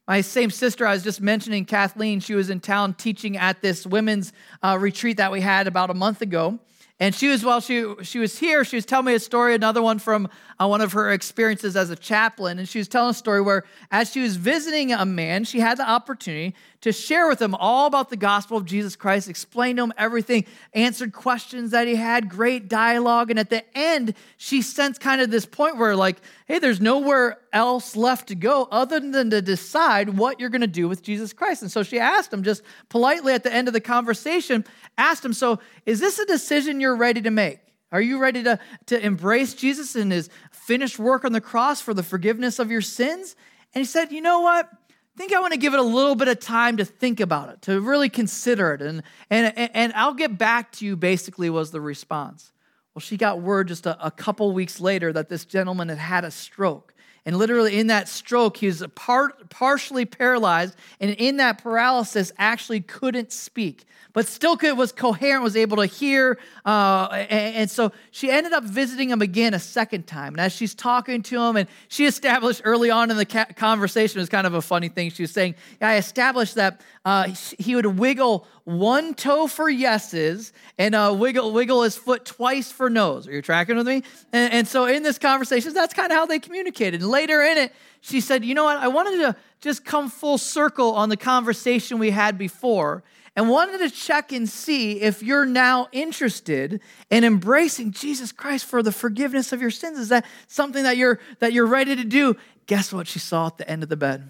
My 0.07 0.21
same 0.21 0.49
sister, 0.49 0.85
I 0.85 0.93
was 0.93 1.03
just 1.03 1.21
mentioning, 1.21 1.65
Kathleen, 1.65 2.19
she 2.19 2.33
was 2.33 2.49
in 2.49 2.59
town 2.59 2.95
teaching 2.95 3.37
at 3.37 3.61
this 3.61 3.85
women's 3.85 4.33
uh, 4.63 4.77
retreat 4.79 5.17
that 5.17 5.31
we 5.31 5.41
had 5.41 5.67
about 5.67 5.89
a 5.89 5.93
month 5.93 6.21
ago. 6.21 6.59
And 6.99 7.15
she 7.15 7.29
was, 7.29 7.43
while 7.43 7.61
she, 7.61 7.83
she 8.03 8.19
was 8.19 8.37
here, 8.37 8.63
she 8.63 8.75
was 8.75 8.85
telling 8.85 9.07
me 9.07 9.15
a 9.15 9.19
story, 9.19 9.55
another 9.55 9.81
one 9.81 9.97
from 9.97 10.29
uh, 10.59 10.67
one 10.67 10.81
of 10.81 10.91
her 10.93 11.11
experiences 11.11 11.75
as 11.75 11.89
a 11.89 11.95
chaplain. 11.95 12.59
And 12.59 12.69
she 12.69 12.77
was 12.77 12.87
telling 12.87 13.09
a 13.09 13.15
story 13.15 13.41
where, 13.41 13.63
as 13.89 14.11
she 14.11 14.21
was 14.21 14.35
visiting 14.35 14.93
a 14.93 15.03
man, 15.03 15.43
she 15.43 15.59
had 15.59 15.79
the 15.79 15.89
opportunity 15.89 16.53
to 16.81 16.91
share 16.91 17.27
with 17.27 17.41
him 17.41 17.55
all 17.55 17.87
about 17.87 18.11
the 18.11 18.17
gospel 18.17 18.55
of 18.55 18.65
Jesus 18.65 18.95
Christ, 18.95 19.29
explain 19.29 19.77
to 19.77 19.83
him 19.83 19.93
everything, 19.97 20.45
answered 20.73 21.11
questions 21.11 21.71
that 21.71 21.87
he 21.87 21.95
had, 21.95 22.29
great 22.29 22.67
dialogue. 22.67 23.31
And 23.31 23.39
at 23.39 23.49
the 23.49 23.63
end, 23.75 24.13
she 24.37 24.61
sensed 24.61 25.01
kind 25.01 25.21
of 25.21 25.31
this 25.31 25.47
point 25.47 25.77
where, 25.77 25.95
like, 25.95 26.17
hey, 26.45 26.59
there's 26.59 26.79
nowhere 26.79 27.39
else 27.53 27.95
left 27.95 28.27
to 28.27 28.35
go 28.35 28.67
other 28.71 28.99
than 28.99 29.29
to 29.29 29.41
decide 29.41 30.17
what 30.17 30.39
you're 30.39 30.49
going 30.49 30.61
to 30.61 30.67
do 30.67 30.87
with 30.87 31.01
Jesus 31.01 31.33
Christ. 31.33 31.61
And 31.61 31.71
so 31.71 31.83
she 31.83 31.99
asked 31.99 32.31
him 32.31 32.43
just 32.43 32.63
politely 32.89 33.33
at 33.33 33.43
the 33.43 33.53
end 33.53 33.67
of 33.67 33.73
the 33.73 33.81
conversation, 33.81 34.65
asked 34.97 35.25
him, 35.25 35.33
So 35.33 35.59
is 35.85 35.99
this 35.99 36.19
a 36.19 36.25
decision 36.25 36.79
you're 36.79 36.95
ready 36.95 37.21
to 37.21 37.31
make? 37.31 37.59
Are 37.91 38.01
you 38.01 38.19
ready 38.19 38.43
to, 38.43 38.59
to 38.87 39.05
embrace 39.05 39.53
Jesus 39.53 39.95
and 39.95 40.11
his 40.11 40.29
finished 40.51 40.97
work 40.97 41.25
on 41.25 41.33
the 41.33 41.41
cross 41.41 41.81
for 41.81 41.93
the 41.93 42.03
forgiveness 42.03 42.57
of 42.57 42.71
your 42.71 42.81
sins? 42.81 43.35
And 43.73 43.81
he 43.81 43.85
said, 43.85 44.11
You 44.11 44.21
know 44.21 44.41
what? 44.41 44.69
I 44.71 45.17
think 45.17 45.33
I 45.33 45.41
want 45.41 45.51
to 45.51 45.59
give 45.59 45.73
it 45.73 45.79
a 45.79 45.83
little 45.83 46.15
bit 46.15 46.29
of 46.29 46.39
time 46.39 46.77
to 46.77 46.85
think 46.85 47.19
about 47.19 47.49
it, 47.49 47.61
to 47.63 47.81
really 47.81 48.07
consider 48.07 48.73
it. 48.73 48.81
And, 48.81 49.03
and, 49.29 49.53
and 49.57 49.93
I'll 49.93 50.13
get 50.13 50.37
back 50.37 50.71
to 50.73 50.85
you, 50.85 50.95
basically, 50.95 51.49
was 51.49 51.71
the 51.71 51.81
response. 51.81 52.53
Well, 52.95 53.01
she 53.01 53.17
got 53.17 53.41
word 53.41 53.67
just 53.67 53.85
a, 53.85 54.05
a 54.05 54.09
couple 54.09 54.51
weeks 54.53 54.79
later 54.79 55.11
that 55.13 55.29
this 55.29 55.45
gentleman 55.45 55.89
had 55.89 55.97
had 55.97 56.23
a 56.23 56.31
stroke. 56.31 56.90
And 57.25 57.37
literally, 57.37 57.77
in 57.77 57.87
that 57.87 58.07
stroke, 58.07 58.57
he 58.57 58.65
was 58.65 58.83
part, 58.95 59.49
partially 59.49 60.05
paralyzed, 60.05 60.75
and 60.99 61.11
in 61.11 61.37
that 61.37 61.61
paralysis, 61.61 62.31
actually 62.37 62.81
couldn't 62.81 63.31
speak 63.31 63.85
but 64.13 64.27
still 64.27 64.57
could, 64.57 64.77
was 64.77 64.91
coherent, 64.91 65.43
was 65.43 65.55
able 65.55 65.77
to 65.77 65.85
hear. 65.85 66.37
Uh, 66.65 67.07
and, 67.11 67.55
and, 67.55 67.71
so 67.71 67.91
she 68.11 68.29
ended 68.29 68.53
up 68.53 68.63
visiting 68.63 69.09
him 69.09 69.21
again 69.21 69.53
a 69.53 69.59
second 69.59 70.07
time. 70.07 70.33
And 70.33 70.41
as 70.41 70.51
she's 70.51 70.75
talking 70.75 71.23
to 71.23 71.41
him, 71.41 71.55
and 71.55 71.67
she 71.87 72.05
established 72.05 72.61
early 72.63 72.89
on 72.89 73.11
in 73.11 73.17
the 73.17 73.25
ca- 73.25 73.47
conversation, 73.55 74.19
it 74.19 74.21
was 74.21 74.29
kind 74.29 74.47
of 74.47 74.53
a 74.53 74.61
funny 74.61 74.89
thing. 74.89 75.11
She 75.11 75.23
was 75.23 75.31
saying, 75.31 75.55
I 75.79 75.97
established 75.97 76.55
that 76.55 76.81
uh, 77.05 77.29
he 77.57 77.75
would 77.75 77.85
wiggle 77.85 78.47
one 78.63 79.13
toe 79.13 79.47
for 79.47 79.69
yeses 79.69 80.53
and 80.77 80.93
uh, 80.93 81.15
wiggle, 81.17 81.51
wiggle 81.51 81.83
his 81.83 81.95
foot 81.97 82.25
twice 82.25 82.71
for 82.71 82.89
no's. 82.89 83.27
Are 83.27 83.31
you 83.31 83.41
tracking 83.41 83.75
with 83.75 83.87
me? 83.87 84.03
And, 84.31 84.53
and 84.53 84.67
so 84.67 84.85
in 84.85 85.03
this 85.03 85.17
conversation, 85.17 85.73
that's 85.73 85.93
kind 85.93 86.11
of 86.11 86.17
how 86.17 86.25
they 86.25 86.39
communicated. 86.39 87.01
Later 87.01 87.41
in 87.41 87.57
it, 87.57 87.73
she 88.01 88.21
said, 88.21 88.45
You 88.45 88.53
know 88.53 88.65
what? 88.65 88.77
I 88.77 88.87
wanted 88.87 89.17
to 89.17 89.35
just 89.61 89.85
come 89.85 90.09
full 90.09 90.37
circle 90.37 90.93
on 90.93 91.09
the 91.09 91.17
conversation 91.17 91.99
we 91.99 92.11
had 92.11 92.37
before 92.37 93.03
and 93.35 93.49
wanted 93.49 93.77
to 93.77 93.89
check 93.89 94.31
and 94.31 94.47
see 94.47 95.01
if 95.01 95.23
you're 95.23 95.45
now 95.45 95.87
interested 95.91 96.81
in 97.09 97.23
embracing 97.23 97.91
Jesus 97.91 98.31
Christ 98.31 98.65
for 98.65 98.83
the 98.83 98.91
forgiveness 98.91 99.53
of 99.53 99.61
your 99.61 99.71
sins. 99.71 99.97
Is 99.97 100.09
that 100.09 100.25
something 100.47 100.83
that 100.83 100.97
you're 100.97 101.19
that 101.39 101.53
you're 101.53 101.65
ready 101.65 101.95
to 101.95 102.03
do? 102.03 102.35
Guess 102.65 102.91
what 102.91 103.07
she 103.07 103.19
saw 103.19 103.47
at 103.47 103.57
the 103.57 103.69
end 103.69 103.83
of 103.83 103.89
the 103.89 103.97
bed? 103.97 104.29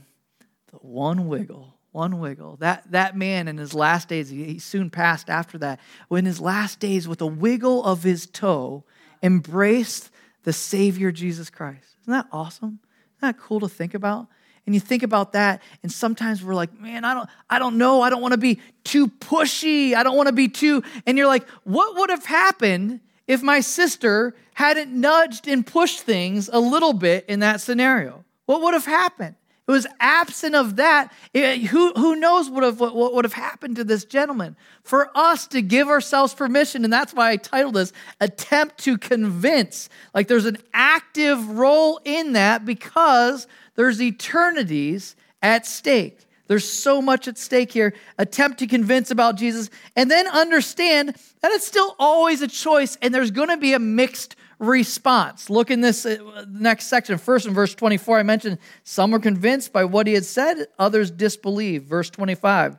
The 0.67 0.77
one 0.77 1.27
wiggle, 1.27 1.75
one 1.91 2.19
wiggle. 2.19 2.57
That 2.57 2.89
that 2.91 3.17
man 3.17 3.47
in 3.47 3.57
his 3.57 3.73
last 3.73 4.07
days, 4.07 4.29
he 4.29 4.59
soon 4.59 4.89
passed 4.89 5.29
after 5.29 5.57
that. 5.59 5.79
In 6.09 6.25
his 6.25 6.39
last 6.39 6.79
days, 6.79 7.07
with 7.07 7.21
a 7.21 7.27
wiggle 7.27 7.83
of 7.83 8.03
his 8.03 8.25
toe, 8.25 8.83
embraced 9.21 10.09
the 10.43 10.53
Savior 10.53 11.11
Jesus 11.11 11.49
Christ. 11.49 11.95
Isn't 12.03 12.13
that 12.13 12.27
awesome? 12.31 12.79
Isn't 13.17 13.21
that 13.21 13.37
cool 13.37 13.59
to 13.59 13.69
think 13.69 13.93
about? 13.93 14.27
And 14.65 14.75
you 14.75 14.81
think 14.81 15.01
about 15.01 15.33
that, 15.33 15.61
and 15.81 15.91
sometimes 15.91 16.43
we're 16.43 16.53
like, 16.53 16.79
man, 16.79 17.03
I 17.03 17.15
don't, 17.15 17.29
I 17.49 17.57
don't 17.57 17.77
know. 17.79 18.01
I 18.01 18.11
don't 18.11 18.21
want 18.21 18.33
to 18.33 18.37
be 18.37 18.59
too 18.83 19.07
pushy. 19.07 19.95
I 19.95 20.03
don't 20.03 20.15
want 20.15 20.27
to 20.27 20.33
be 20.33 20.47
too. 20.47 20.83
And 21.07 21.17
you're 21.17 21.27
like, 21.27 21.47
what 21.63 21.97
would 21.97 22.11
have 22.11 22.25
happened 22.25 22.99
if 23.27 23.41
my 23.41 23.59
sister 23.61 24.35
hadn't 24.53 24.91
nudged 24.91 25.47
and 25.47 25.65
pushed 25.65 26.01
things 26.01 26.47
a 26.51 26.59
little 26.59 26.93
bit 26.93 27.25
in 27.27 27.39
that 27.39 27.59
scenario? 27.59 28.23
What 28.45 28.61
would 28.61 28.75
have 28.75 28.85
happened? 28.85 29.35
It 29.67 29.71
was 29.71 29.87
absent 29.99 30.55
of 30.55 30.77
that. 30.77 31.13
It, 31.33 31.61
who, 31.63 31.93
who 31.93 32.15
knows 32.15 32.49
what, 32.49 32.63
have, 32.63 32.79
what, 32.79 32.95
what 32.95 33.13
would 33.13 33.25
have 33.25 33.33
happened 33.33 33.75
to 33.77 33.83
this 33.83 34.03
gentleman? 34.03 34.55
For 34.83 35.09
us 35.15 35.47
to 35.47 35.61
give 35.61 35.87
ourselves 35.87 36.33
permission, 36.33 36.83
and 36.83 36.91
that's 36.91 37.13
why 37.13 37.29
I 37.29 37.37
titled 37.37 37.75
this 37.75 37.93
Attempt 38.19 38.79
to 38.79 38.97
Convince. 38.97 39.87
Like 40.13 40.27
there's 40.27 40.45
an 40.45 40.57
active 40.73 41.47
role 41.47 42.01
in 42.03 42.33
that 42.33 42.65
because 42.65 43.47
there's 43.75 44.01
eternities 44.01 45.15
at 45.41 45.65
stake. 45.65 46.19
There's 46.47 46.69
so 46.69 47.01
much 47.01 47.29
at 47.29 47.37
stake 47.37 47.71
here. 47.71 47.93
Attempt 48.17 48.59
to 48.59 48.67
convince 48.67 49.09
about 49.09 49.37
Jesus, 49.37 49.69
and 49.95 50.11
then 50.11 50.27
understand 50.27 51.15
that 51.41 51.51
it's 51.53 51.65
still 51.65 51.95
always 51.97 52.41
a 52.41 52.47
choice, 52.47 52.97
and 53.01 53.13
there's 53.13 53.31
going 53.31 53.47
to 53.47 53.57
be 53.57 53.71
a 53.71 53.79
mixed 53.79 54.35
response. 54.61 55.49
Look 55.49 55.71
in 55.71 55.81
this 55.81 56.05
uh, 56.05 56.45
next 56.47 56.87
section. 56.87 57.17
First, 57.17 57.47
in 57.47 57.53
verse 57.53 57.75
24, 57.75 58.19
I 58.19 58.23
mentioned 58.23 58.59
some 58.83 59.11
were 59.11 59.19
convinced 59.19 59.73
by 59.73 59.83
what 59.83 60.07
he 60.07 60.13
had 60.13 60.23
said, 60.23 60.67
others 60.79 61.11
disbelieved. 61.11 61.89
Verse 61.89 62.09
25. 62.09 62.77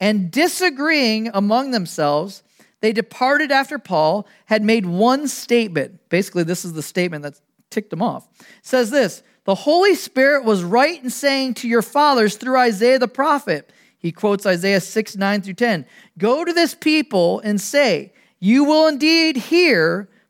And 0.00 0.30
disagreeing 0.30 1.30
among 1.32 1.70
themselves, 1.70 2.42
they 2.80 2.92
departed 2.92 3.52
after 3.52 3.78
Paul 3.78 4.26
had 4.46 4.62
made 4.62 4.86
one 4.86 5.28
statement. 5.28 6.08
Basically, 6.08 6.42
this 6.42 6.64
is 6.64 6.72
the 6.72 6.82
statement 6.82 7.22
that 7.22 7.40
ticked 7.70 7.90
them 7.90 8.02
off. 8.02 8.26
It 8.40 8.46
says 8.62 8.90
this 8.90 9.22
the 9.44 9.54
Holy 9.54 9.94
Spirit 9.94 10.44
was 10.44 10.64
right 10.64 11.02
in 11.02 11.10
saying 11.10 11.54
to 11.54 11.68
your 11.68 11.82
fathers 11.82 12.36
through 12.36 12.58
Isaiah 12.58 12.98
the 12.98 13.08
prophet, 13.08 13.72
he 13.98 14.12
quotes 14.12 14.46
Isaiah 14.46 14.80
6, 14.80 15.16
9 15.16 15.42
through 15.42 15.54
10, 15.54 15.86
Go 16.18 16.44
to 16.44 16.52
this 16.52 16.74
people 16.74 17.40
and 17.40 17.60
say, 17.60 18.12
You 18.38 18.64
will 18.64 18.88
indeed 18.88 19.36
hear, 19.36 20.08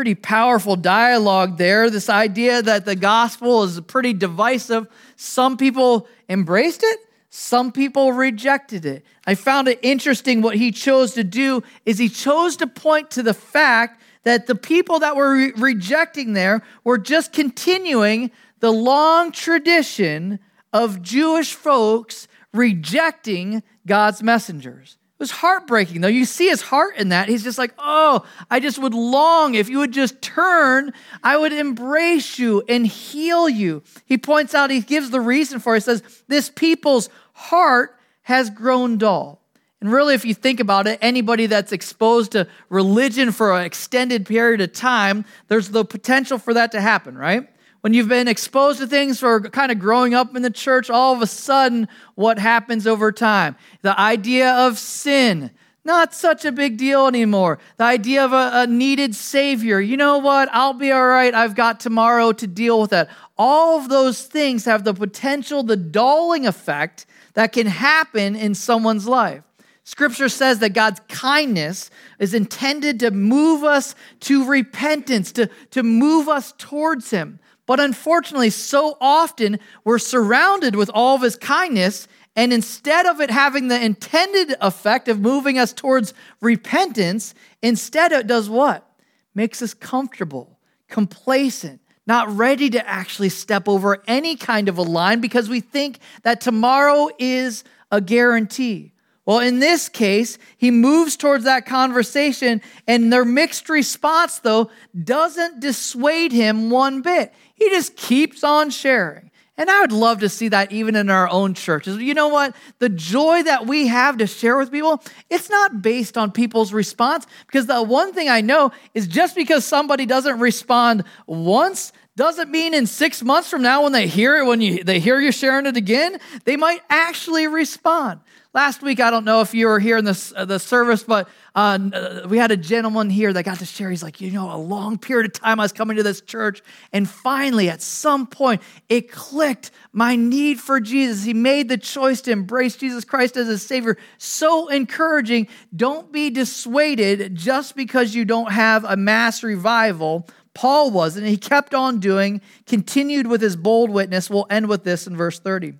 Pretty 0.00 0.14
powerful 0.14 0.76
dialogue 0.76 1.58
there. 1.58 1.90
This 1.90 2.08
idea 2.08 2.62
that 2.62 2.86
the 2.86 2.96
gospel 2.96 3.64
is 3.64 3.78
pretty 3.82 4.14
divisive. 4.14 4.86
Some 5.16 5.58
people 5.58 6.08
embraced 6.26 6.82
it, 6.82 7.00
some 7.28 7.70
people 7.70 8.14
rejected 8.14 8.86
it. 8.86 9.04
I 9.26 9.34
found 9.34 9.68
it 9.68 9.78
interesting 9.82 10.40
what 10.40 10.56
he 10.56 10.72
chose 10.72 11.12
to 11.12 11.22
do 11.22 11.62
is 11.84 11.98
he 11.98 12.08
chose 12.08 12.56
to 12.56 12.66
point 12.66 13.10
to 13.10 13.22
the 13.22 13.34
fact 13.34 14.00
that 14.22 14.46
the 14.46 14.54
people 14.54 15.00
that 15.00 15.16
were 15.16 15.34
re- 15.34 15.52
rejecting 15.54 16.32
there 16.32 16.62
were 16.82 16.96
just 16.96 17.34
continuing 17.34 18.30
the 18.60 18.72
long 18.72 19.32
tradition 19.32 20.38
of 20.72 21.02
Jewish 21.02 21.52
folks 21.52 22.26
rejecting 22.54 23.62
God's 23.86 24.22
messengers. 24.22 24.96
It 25.20 25.24
was 25.24 25.32
heartbreaking, 25.32 26.00
though. 26.00 26.08
You 26.08 26.24
see 26.24 26.48
his 26.48 26.62
heart 26.62 26.96
in 26.96 27.10
that. 27.10 27.28
He's 27.28 27.44
just 27.44 27.58
like, 27.58 27.74
oh, 27.76 28.24
I 28.50 28.58
just 28.58 28.78
would 28.78 28.94
long 28.94 29.54
if 29.54 29.68
you 29.68 29.76
would 29.80 29.92
just 29.92 30.22
turn, 30.22 30.94
I 31.22 31.36
would 31.36 31.52
embrace 31.52 32.38
you 32.38 32.62
and 32.66 32.86
heal 32.86 33.46
you. 33.46 33.82
He 34.06 34.16
points 34.16 34.54
out, 34.54 34.70
he 34.70 34.80
gives 34.80 35.10
the 35.10 35.20
reason 35.20 35.60
for 35.60 35.74
it. 35.74 35.80
He 35.80 35.82
says, 35.82 36.22
this 36.26 36.48
people's 36.48 37.10
heart 37.34 37.98
has 38.22 38.48
grown 38.48 38.96
dull. 38.96 39.42
And 39.82 39.92
really, 39.92 40.14
if 40.14 40.24
you 40.24 40.32
think 40.32 40.58
about 40.58 40.86
it, 40.86 40.98
anybody 41.02 41.44
that's 41.44 41.72
exposed 41.72 42.32
to 42.32 42.48
religion 42.70 43.30
for 43.30 43.54
an 43.54 43.66
extended 43.66 44.24
period 44.24 44.62
of 44.62 44.72
time, 44.72 45.26
there's 45.48 45.68
the 45.68 45.84
potential 45.84 46.38
for 46.38 46.54
that 46.54 46.72
to 46.72 46.80
happen, 46.80 47.18
right? 47.18 47.46
When 47.80 47.94
you've 47.94 48.08
been 48.08 48.28
exposed 48.28 48.78
to 48.80 48.86
things 48.86 49.20
for 49.20 49.40
kind 49.40 49.72
of 49.72 49.78
growing 49.78 50.12
up 50.12 50.36
in 50.36 50.42
the 50.42 50.50
church, 50.50 50.90
all 50.90 51.14
of 51.14 51.22
a 51.22 51.26
sudden, 51.26 51.88
what 52.14 52.38
happens 52.38 52.86
over 52.86 53.10
time? 53.10 53.56
The 53.80 53.98
idea 53.98 54.52
of 54.52 54.78
sin, 54.78 55.50
not 55.82 56.12
such 56.12 56.44
a 56.44 56.52
big 56.52 56.76
deal 56.76 57.06
anymore. 57.06 57.58
The 57.78 57.84
idea 57.84 58.22
of 58.22 58.34
a, 58.34 58.50
a, 58.54 58.66
needed 58.66 59.14
savior. 59.14 59.80
You 59.80 59.96
know 59.96 60.18
what? 60.18 60.50
I'll 60.52 60.74
be 60.74 60.92
all 60.92 61.06
right. 61.06 61.32
I've 61.32 61.54
got 61.54 61.80
tomorrow 61.80 62.32
to 62.32 62.46
deal 62.46 62.82
with 62.82 62.90
that. 62.90 63.08
All 63.38 63.78
of 63.78 63.88
those 63.88 64.22
things 64.22 64.66
have 64.66 64.84
the 64.84 64.92
potential, 64.92 65.62
the 65.62 65.76
dulling 65.76 66.46
effect 66.46 67.06
that 67.32 67.52
can 67.52 67.66
happen 67.66 68.36
in 68.36 68.54
someone's 68.54 69.08
life. 69.08 69.42
Scripture 69.90 70.28
says 70.28 70.60
that 70.60 70.72
God's 70.72 71.00
kindness 71.08 71.90
is 72.20 72.32
intended 72.32 73.00
to 73.00 73.10
move 73.10 73.64
us 73.64 73.96
to 74.20 74.46
repentance, 74.46 75.32
to, 75.32 75.50
to 75.72 75.82
move 75.82 76.28
us 76.28 76.54
towards 76.56 77.10
Him. 77.10 77.40
But 77.66 77.80
unfortunately, 77.80 78.50
so 78.50 78.96
often 79.00 79.58
we're 79.82 79.98
surrounded 79.98 80.76
with 80.76 80.92
all 80.94 81.16
of 81.16 81.22
His 81.22 81.34
kindness, 81.34 82.06
and 82.36 82.52
instead 82.52 83.04
of 83.04 83.20
it 83.20 83.32
having 83.32 83.66
the 83.66 83.84
intended 83.84 84.54
effect 84.60 85.08
of 85.08 85.18
moving 85.18 85.58
us 85.58 85.72
towards 85.72 86.14
repentance, 86.40 87.34
instead 87.60 88.12
it 88.12 88.28
does 88.28 88.48
what? 88.48 88.88
Makes 89.34 89.60
us 89.60 89.74
comfortable, 89.74 90.60
complacent, 90.86 91.80
not 92.06 92.30
ready 92.30 92.70
to 92.70 92.88
actually 92.88 93.30
step 93.30 93.68
over 93.68 94.04
any 94.06 94.36
kind 94.36 94.68
of 94.68 94.78
a 94.78 94.82
line 94.82 95.20
because 95.20 95.48
we 95.48 95.58
think 95.58 95.98
that 96.22 96.40
tomorrow 96.40 97.08
is 97.18 97.64
a 97.90 98.00
guarantee. 98.00 98.92
Well, 99.30 99.38
in 99.38 99.60
this 99.60 99.88
case, 99.88 100.38
he 100.58 100.72
moves 100.72 101.16
towards 101.16 101.44
that 101.44 101.64
conversation, 101.64 102.60
and 102.88 103.12
their 103.12 103.24
mixed 103.24 103.68
response, 103.68 104.40
though, 104.40 104.72
doesn't 105.04 105.60
dissuade 105.60 106.32
him 106.32 106.68
one 106.68 107.00
bit. 107.00 107.32
He 107.54 107.70
just 107.70 107.94
keeps 107.94 108.42
on 108.42 108.70
sharing. 108.70 109.30
And 109.56 109.70
I 109.70 109.82
would 109.82 109.92
love 109.92 110.18
to 110.20 110.28
see 110.28 110.48
that 110.48 110.72
even 110.72 110.96
in 110.96 111.10
our 111.10 111.28
own 111.28 111.54
churches. 111.54 111.98
You 111.98 112.12
know 112.12 112.26
what? 112.26 112.56
The 112.80 112.88
joy 112.88 113.44
that 113.44 113.68
we 113.68 113.86
have 113.86 114.18
to 114.18 114.26
share 114.26 114.58
with 114.58 114.72
people, 114.72 115.00
it's 115.28 115.48
not 115.48 115.80
based 115.80 116.18
on 116.18 116.32
people's 116.32 116.72
response. 116.72 117.24
Because 117.46 117.66
the 117.66 117.84
one 117.84 118.12
thing 118.12 118.28
I 118.28 118.40
know 118.40 118.72
is 118.94 119.06
just 119.06 119.36
because 119.36 119.64
somebody 119.64 120.06
doesn't 120.06 120.40
respond 120.40 121.04
once 121.28 121.92
doesn't 122.16 122.50
mean 122.50 122.74
in 122.74 122.88
six 122.88 123.22
months 123.22 123.48
from 123.48 123.62
now 123.62 123.84
when 123.84 123.92
they 123.92 124.08
hear 124.08 124.38
it, 124.38 124.46
when 124.46 124.60
you, 124.60 124.82
they 124.82 124.98
hear 124.98 125.20
you 125.20 125.30
sharing 125.30 125.66
it 125.66 125.76
again, 125.76 126.18
they 126.44 126.56
might 126.56 126.80
actually 126.90 127.46
respond. 127.46 128.18
Last 128.52 128.82
week, 128.82 128.98
I 128.98 129.12
don't 129.12 129.24
know 129.24 129.42
if 129.42 129.54
you 129.54 129.68
were 129.68 129.78
here 129.78 129.96
in 129.96 130.04
the, 130.04 130.32
uh, 130.34 130.44
the 130.44 130.58
service, 130.58 131.04
but 131.04 131.28
uh, 131.54 131.78
uh, 131.92 132.26
we 132.28 132.36
had 132.36 132.50
a 132.50 132.56
gentleman 132.56 133.08
here 133.08 133.32
that 133.32 133.44
got 133.44 133.60
to 133.60 133.64
share. 133.64 133.90
He's 133.90 134.02
like, 134.02 134.20
you 134.20 134.32
know, 134.32 134.52
a 134.52 134.58
long 134.58 134.98
period 134.98 135.26
of 135.26 135.40
time 135.40 135.60
I 135.60 135.62
was 135.62 135.72
coming 135.72 135.96
to 135.98 136.02
this 136.02 136.20
church, 136.20 136.60
and 136.92 137.08
finally, 137.08 137.70
at 137.70 137.80
some 137.80 138.26
point, 138.26 138.60
it 138.88 139.12
clicked 139.12 139.70
my 139.92 140.16
need 140.16 140.58
for 140.58 140.80
Jesus. 140.80 141.22
He 141.22 141.32
made 141.32 141.68
the 141.68 141.78
choice 141.78 142.22
to 142.22 142.32
embrace 142.32 142.74
Jesus 142.74 143.04
Christ 143.04 143.36
as 143.36 143.46
his 143.46 143.64
Savior. 143.64 143.96
So 144.18 144.66
encouraging. 144.66 145.46
Don't 145.76 146.10
be 146.10 146.28
dissuaded 146.28 147.36
just 147.36 147.76
because 147.76 148.16
you 148.16 148.24
don't 148.24 148.50
have 148.50 148.82
a 148.82 148.96
mass 148.96 149.44
revival. 149.44 150.26
Paul 150.54 150.90
wasn't. 150.90 151.28
He 151.28 151.36
kept 151.36 151.72
on 151.72 152.00
doing, 152.00 152.40
continued 152.66 153.28
with 153.28 153.42
his 153.42 153.54
bold 153.54 153.90
witness. 153.90 154.28
We'll 154.28 154.48
end 154.50 154.68
with 154.68 154.82
this 154.82 155.06
in 155.06 155.16
verse 155.16 155.38
30. 155.38 155.68
It 155.68 155.76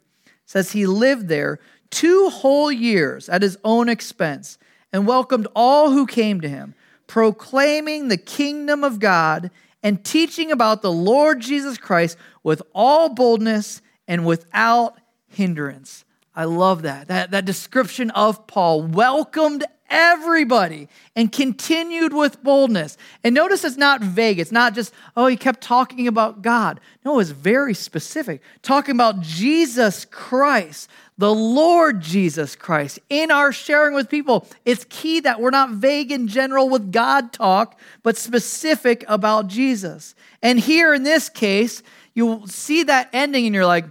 says 0.46 0.70
he 0.70 0.86
lived 0.86 1.26
there 1.26 1.58
two 1.90 2.28
whole 2.28 2.70
years 2.70 3.28
at 3.28 3.42
his 3.42 3.58
own 3.64 3.88
expense 3.88 4.58
and 4.92 5.06
welcomed 5.06 5.46
all 5.54 5.90
who 5.90 6.06
came 6.06 6.40
to 6.40 6.48
him, 6.48 6.74
proclaiming 7.06 8.08
the 8.08 8.16
kingdom 8.16 8.84
of 8.84 8.98
God 8.98 9.50
and 9.82 10.04
teaching 10.04 10.52
about 10.52 10.82
the 10.82 10.92
Lord 10.92 11.40
Jesus 11.40 11.78
Christ 11.78 12.16
with 12.42 12.62
all 12.74 13.08
boldness 13.08 13.82
and 14.06 14.26
without 14.26 14.98
hindrance. 15.28 16.04
I 16.34 16.44
love 16.44 16.82
that. 16.82 17.08
That, 17.08 17.32
that 17.32 17.44
description 17.44 18.10
of 18.10 18.46
Paul 18.46 18.82
welcomed 18.82 19.64
everybody 19.88 20.88
and 21.16 21.32
continued 21.32 22.12
with 22.12 22.42
boldness. 22.42 22.96
And 23.24 23.34
notice 23.34 23.64
it's 23.64 23.76
not 23.76 24.00
vague. 24.00 24.38
It's 24.38 24.52
not 24.52 24.74
just, 24.74 24.94
oh, 25.16 25.26
he 25.26 25.36
kept 25.36 25.60
talking 25.60 26.06
about 26.06 26.42
God. 26.42 26.80
No, 27.04 27.18
it's 27.18 27.30
very 27.30 27.74
specific. 27.74 28.40
Talking 28.62 28.94
about 28.94 29.20
Jesus 29.20 30.04
Christ, 30.04 30.88
the 31.20 31.34
Lord 31.34 32.00
Jesus 32.00 32.56
Christ. 32.56 32.98
In 33.10 33.30
our 33.30 33.52
sharing 33.52 33.94
with 33.94 34.08
people, 34.08 34.46
it's 34.64 34.86
key 34.88 35.20
that 35.20 35.38
we're 35.38 35.50
not 35.50 35.68
vague 35.68 36.10
in 36.10 36.28
general 36.28 36.70
with 36.70 36.90
God 36.90 37.34
talk, 37.34 37.78
but 38.02 38.16
specific 38.16 39.04
about 39.06 39.46
Jesus. 39.46 40.14
And 40.40 40.58
here 40.58 40.94
in 40.94 41.02
this 41.02 41.28
case, 41.28 41.82
you'll 42.14 42.46
see 42.46 42.84
that 42.84 43.10
ending 43.12 43.44
and 43.44 43.54
you're 43.54 43.66
like, 43.66 43.84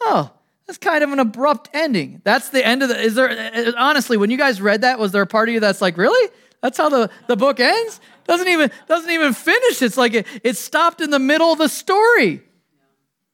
oh, 0.00 0.32
that's 0.66 0.78
kind 0.78 1.04
of 1.04 1.12
an 1.12 1.20
abrupt 1.20 1.70
ending. 1.72 2.20
That's 2.24 2.48
the 2.48 2.66
end 2.66 2.82
of 2.82 2.88
the. 2.88 3.00
Is 3.00 3.14
there, 3.14 3.72
honestly, 3.78 4.16
when 4.16 4.32
you 4.32 4.36
guys 4.36 4.60
read 4.60 4.80
that, 4.80 4.98
was 4.98 5.12
there 5.12 5.22
a 5.22 5.28
part 5.28 5.48
of 5.48 5.54
you 5.54 5.60
that's 5.60 5.80
like, 5.80 5.96
really? 5.96 6.28
That's 6.60 6.76
how 6.76 6.88
the, 6.88 7.08
the 7.28 7.36
book 7.36 7.60
ends? 7.60 8.00
Doesn't 8.26 8.48
even, 8.48 8.72
doesn't 8.88 9.10
even 9.10 9.32
finish. 9.32 9.80
It's 9.80 9.96
like 9.96 10.14
it, 10.14 10.26
it 10.42 10.56
stopped 10.56 11.00
in 11.00 11.10
the 11.10 11.20
middle 11.20 11.52
of 11.52 11.58
the 11.58 11.68
story. 11.68 12.42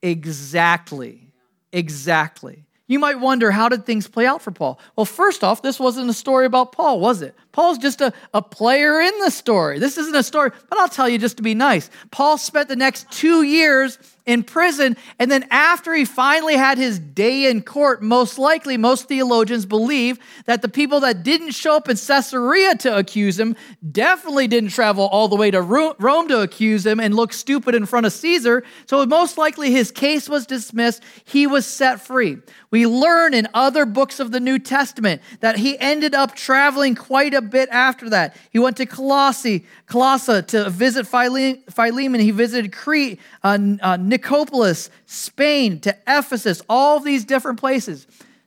Exactly. 0.02 1.32
Exactly. 1.72 2.66
You 2.90 2.98
might 2.98 3.20
wonder, 3.20 3.52
how 3.52 3.68
did 3.68 3.86
things 3.86 4.08
play 4.08 4.26
out 4.26 4.42
for 4.42 4.50
Paul? 4.50 4.80
Well, 4.96 5.04
first 5.04 5.44
off, 5.44 5.62
this 5.62 5.78
wasn't 5.78 6.10
a 6.10 6.12
story 6.12 6.44
about 6.44 6.72
Paul, 6.72 6.98
was 6.98 7.22
it? 7.22 7.36
Paul's 7.52 7.78
just 7.78 8.00
a, 8.00 8.12
a 8.34 8.42
player 8.42 9.00
in 9.00 9.16
the 9.20 9.30
story. 9.30 9.78
This 9.78 9.96
isn't 9.96 10.16
a 10.16 10.24
story, 10.24 10.50
but 10.68 10.76
I'll 10.76 10.88
tell 10.88 11.08
you 11.08 11.16
just 11.16 11.36
to 11.36 11.42
be 11.44 11.54
nice. 11.54 11.88
Paul 12.10 12.36
spent 12.36 12.68
the 12.68 12.74
next 12.74 13.08
two 13.12 13.44
years 13.44 13.96
in 14.26 14.42
prison. 14.42 14.96
And 15.18 15.30
then 15.30 15.46
after 15.50 15.94
he 15.94 16.04
finally 16.04 16.56
had 16.56 16.78
his 16.78 16.98
day 16.98 17.50
in 17.50 17.62
court, 17.62 18.02
most 18.02 18.38
likely, 18.38 18.76
most 18.76 19.08
theologians 19.08 19.66
believe 19.66 20.18
that 20.46 20.62
the 20.62 20.68
people 20.68 21.00
that 21.00 21.22
didn't 21.22 21.52
show 21.52 21.76
up 21.76 21.88
in 21.88 21.96
Caesarea 21.96 22.74
to 22.76 22.96
accuse 22.96 23.38
him 23.38 23.56
definitely 23.90 24.48
didn't 24.48 24.70
travel 24.70 25.06
all 25.06 25.28
the 25.28 25.36
way 25.36 25.50
to 25.50 25.60
Rome 25.60 26.28
to 26.28 26.40
accuse 26.40 26.86
him 26.86 27.00
and 27.00 27.14
look 27.14 27.32
stupid 27.32 27.74
in 27.74 27.86
front 27.86 28.06
of 28.06 28.12
Caesar. 28.12 28.62
So 28.86 29.04
most 29.06 29.38
likely 29.38 29.70
his 29.70 29.90
case 29.90 30.28
was 30.28 30.46
dismissed. 30.46 31.02
He 31.24 31.46
was 31.46 31.66
set 31.66 32.00
free. 32.00 32.38
We 32.70 32.86
learn 32.86 33.34
in 33.34 33.48
other 33.52 33.84
books 33.84 34.20
of 34.20 34.30
the 34.30 34.40
New 34.40 34.58
Testament 34.58 35.22
that 35.40 35.56
he 35.56 35.78
ended 35.78 36.14
up 36.14 36.36
traveling 36.36 36.94
quite 36.94 37.34
a 37.34 37.42
bit 37.42 37.68
after 37.70 38.10
that. 38.10 38.36
He 38.50 38.58
went 38.58 38.76
to 38.76 38.86
Colossae, 38.86 39.66
Colossae 39.86 40.42
to 40.42 40.70
visit 40.70 41.06
Philemon. 41.06 42.20
He 42.20 42.30
visited 42.30 42.72
Crete, 42.72 43.18
uh, 43.42 43.58
uh, 43.82 43.96
Nicopolis, 44.10 44.90
Spain, 45.06 45.80
to 45.80 45.96
Ephesus, 46.06 46.62
all 46.68 47.00
these 47.00 47.24
different 47.24 47.60
places. 47.60 48.06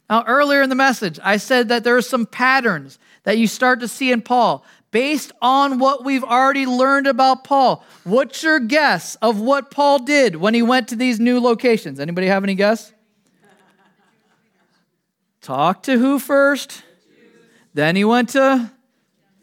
Now, 0.09 0.23
earlier 0.27 0.61
in 0.61 0.69
the 0.69 0.75
message, 0.75 1.19
I 1.23 1.37
said 1.37 1.69
that 1.69 1.83
there 1.83 1.95
are 1.95 2.01
some 2.01 2.25
patterns 2.25 2.99
that 3.23 3.37
you 3.37 3.47
start 3.47 3.79
to 3.79 3.87
see 3.87 4.11
in 4.11 4.21
Paul 4.21 4.65
based 4.91 5.31
on 5.41 5.79
what 5.79 6.03
we've 6.03 6.23
already 6.23 6.65
learned 6.65 7.07
about 7.07 7.43
Paul. 7.43 7.83
What's 8.03 8.43
your 8.43 8.59
guess 8.59 9.15
of 9.15 9.41
what 9.41 9.71
Paul 9.71 9.99
did 9.99 10.35
when 10.35 10.53
he 10.53 10.61
went 10.61 10.89
to 10.89 10.95
these 10.95 11.19
new 11.19 11.39
locations? 11.39 11.99
Anybody 11.99 12.27
have 12.27 12.43
any 12.43 12.53
guess? 12.53 12.93
Talk 15.41 15.83
to 15.83 15.97
who 15.97 16.19
first? 16.19 16.83
Then 17.73 17.95
he 17.95 18.05
went 18.05 18.29
to 18.29 18.71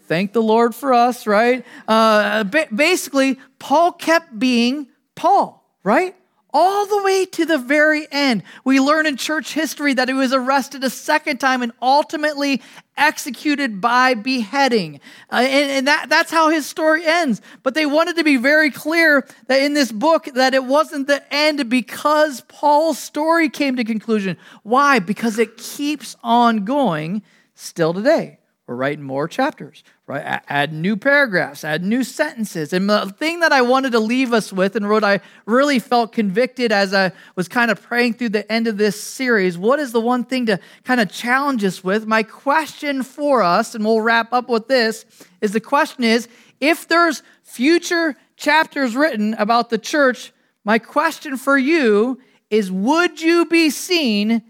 thank 0.07 0.33
the 0.33 0.43
Lord 0.43 0.75
for 0.75 0.95
us, 0.95 1.27
right? 1.27 1.67
Uh, 1.87 2.45
basically, 2.45 3.39
Paul 3.59 3.93
kept 3.93 4.39
being 4.39 4.87
Paul, 5.15 5.60
right? 5.83 6.15
all 6.53 6.87
the 6.87 7.03
way 7.03 7.25
to 7.25 7.47
the 7.47 7.59
very 7.59 8.07
end. 8.11 8.43
We 8.65 8.81
learn 8.81 9.07
in 9.07 9.17
church 9.17 9.53
history 9.53 9.95
that 9.95 10.09
he 10.09 10.15
was 10.15 10.33
arrested 10.33 10.85
a 10.85 10.91
second 10.91 11.39
time 11.39 11.63
and 11.63 11.73
ultimately 11.81 12.63
executed 12.97 13.81
by 13.81 14.15
beheading. 14.15 15.01
Uh, 15.31 15.37
and, 15.37 15.71
and 15.71 15.87
that, 15.87 16.09
that's 16.09 16.31
how 16.31 16.51
his 16.51 16.67
story 16.67 17.05
ends. 17.05 17.41
But 17.63 17.75
they 17.75 17.87
wanted 17.87 18.17
to 18.17 18.25
be 18.25 18.37
very 18.37 18.71
clear 18.71 19.27
that 19.47 19.63
in 19.63 19.75
this 19.75 19.93
book 19.93 20.27
that 20.35 20.55
it 20.55 20.65
wasn't 20.65 21.07
the 21.07 21.23
end 21.33 21.69
because 21.71 22.43
Paul's 22.43 22.99
story 22.99 23.49
came 23.49 23.77
to 23.77 23.85
conclusion. 23.85 24.37
Why? 24.63 24.99
Because 24.99 25.39
it 25.39 25.57
keeps 25.57 26.17
on 26.23 26.65
going 26.65 27.23
still 27.55 27.95
today. 27.95 28.40
We're 28.71 28.77
writing 28.77 29.03
more 29.03 29.27
chapters, 29.27 29.83
right? 30.07 30.41
Add 30.49 30.73
new 30.73 30.97
paragraphs, 30.97 31.65
add 31.65 31.83
new 31.83 32.05
sentences. 32.05 32.73
And 32.73 32.89
the 32.89 33.13
thing 33.19 33.41
that 33.41 33.51
I 33.51 33.63
wanted 33.63 33.91
to 33.91 33.99
leave 33.99 34.33
us 34.33 34.53
with, 34.53 34.77
and 34.77 34.89
what 34.89 35.03
I 35.03 35.19
really 35.45 35.81
felt 35.81 36.13
convicted 36.13 36.71
as 36.71 36.95
I 36.95 37.11
was 37.35 37.49
kind 37.49 37.73
of 37.73 37.83
praying 37.83 38.15
through 38.15 38.29
the 38.29 38.51
end 38.51 38.69
of 38.69 38.77
this 38.77 39.03
series, 39.03 39.59
what 39.59 39.81
is 39.81 39.91
the 39.91 40.01
one 40.01 40.23
thing 40.23 40.47
to 40.47 40.61
kind 40.85 41.01
of 41.01 41.11
challenge 41.11 41.65
us 41.65 41.83
with? 41.83 42.07
My 42.07 42.23
question 42.23 43.03
for 43.03 43.43
us, 43.43 43.75
and 43.75 43.85
we'll 43.85 44.03
wrap 44.03 44.33
up 44.33 44.49
with 44.49 44.69
this, 44.69 45.05
is 45.41 45.51
the 45.51 45.59
question 45.59 46.05
is 46.05 46.29
if 46.61 46.87
there's 46.87 47.25
future 47.43 48.15
chapters 48.37 48.95
written 48.95 49.35
about 49.35 49.71
the 49.71 49.79
church, 49.79 50.33
my 50.63 50.79
question 50.79 51.37
for 51.37 51.59
you 51.59 52.21
is 52.51 52.71
would 52.71 53.21
you 53.21 53.47
be 53.47 53.69
seen 53.71 54.45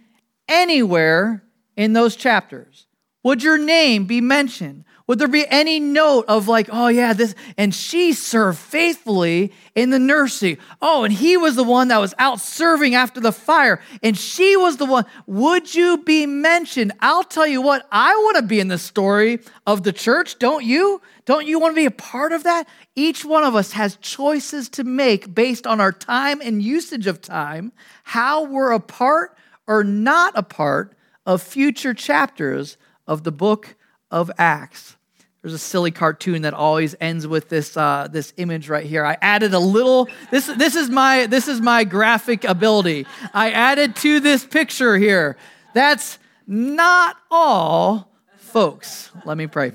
anywhere 0.47 1.43
in 1.75 1.95
those 1.95 2.17
chapters? 2.17 2.87
Would 3.23 3.43
your 3.43 3.59
name 3.59 4.07
be 4.07 4.21
mentioned? 4.21 4.85
Would 5.07 5.19
there 5.19 5.29
be 5.29 5.45
any 5.49 5.81
note 5.81 6.27
of 6.29 6.47
like, 6.47 6.69
oh 6.71 6.87
yeah, 6.87 7.13
this, 7.13 7.35
and 7.59 7.75
she 7.75 8.13
served 8.13 8.59
faithfully 8.59 9.53
in 9.75 9.91
the 9.91 9.99
nursery. 9.99 10.57
Oh, 10.81 11.03
and 11.03 11.13
he 11.13 11.37
was 11.37 11.57
the 11.57 11.65
one 11.65 11.89
that 11.89 11.99
was 11.99 12.15
out 12.17 12.41
serving 12.41 12.95
after 12.95 13.21
the 13.21 13.33
fire, 13.33 13.83
and 14.05 14.17
she 14.17 14.57
was 14.57 14.77
the 14.77 14.87
one. 14.87 15.05
Would 15.27 15.75
you 15.75 15.99
be 15.99 16.27
mentioned? 16.27 16.93
I'll 17.01 17.25
tell 17.25 17.47
you 17.47 17.61
what, 17.61 17.89
I 17.91 18.15
want 18.15 18.37
to 18.37 18.43
be 18.45 18.61
in 18.61 18.69
the 18.69 18.79
story 18.79 19.41
of 19.67 19.83
the 19.83 19.93
church, 19.93 20.39
don't 20.39 20.65
you? 20.65 21.03
Don't 21.25 21.45
you 21.45 21.59
want 21.59 21.73
to 21.73 21.81
be 21.81 21.87
a 21.87 21.91
part 21.91 22.33
of 22.33 22.45
that? 22.45 22.69
Each 22.95 23.25
one 23.25 23.43
of 23.43 23.57
us 23.57 23.73
has 23.73 23.97
choices 23.97 24.69
to 24.71 24.85
make 24.85 25.35
based 25.35 25.67
on 25.67 25.81
our 25.81 25.93
time 25.93 26.41
and 26.41 26.63
usage 26.63 27.09
of 27.09 27.21
time, 27.21 27.73
how 28.05 28.45
we're 28.45 28.71
a 28.71 28.79
part 28.79 29.37
or 29.67 29.83
not 29.83 30.35
a 30.37 30.45
part 30.45 30.97
of 31.27 31.43
future 31.43 31.95
chapters 31.95 32.77
of 33.11 33.25
the 33.25 33.33
book 33.33 33.75
of 34.11 34.31
Acts. 34.39 34.97
There's 35.43 35.53
a 35.53 35.59
silly 35.59 35.91
cartoon 35.91 36.43
that 36.43 36.55
always 36.55 36.95
ends 37.01 37.27
with 37.27 37.49
this 37.49 37.77
uh, 37.77 38.09
this 38.11 38.33
image 38.37 38.69
right 38.69 38.87
here. 38.87 39.05
I 39.05 39.17
added 39.21 39.53
a 39.53 39.59
little. 39.59 40.09
This 40.31 40.47
this 40.47 40.77
is 40.77 40.91
my 40.91 41.27
this 41.27 41.49
is 41.49 41.61
my 41.61 41.83
graphic 41.83 42.45
ability. 42.45 43.07
I 43.35 43.51
added 43.51 43.97
to 43.97 44.21
this 44.21 44.45
picture 44.47 44.97
here. 44.97 45.37
That's 45.75 46.19
not 46.47 47.17
all, 47.31 48.13
folks. 48.37 49.11
Let 49.25 49.37
me 49.37 49.49
pray. 49.49 49.73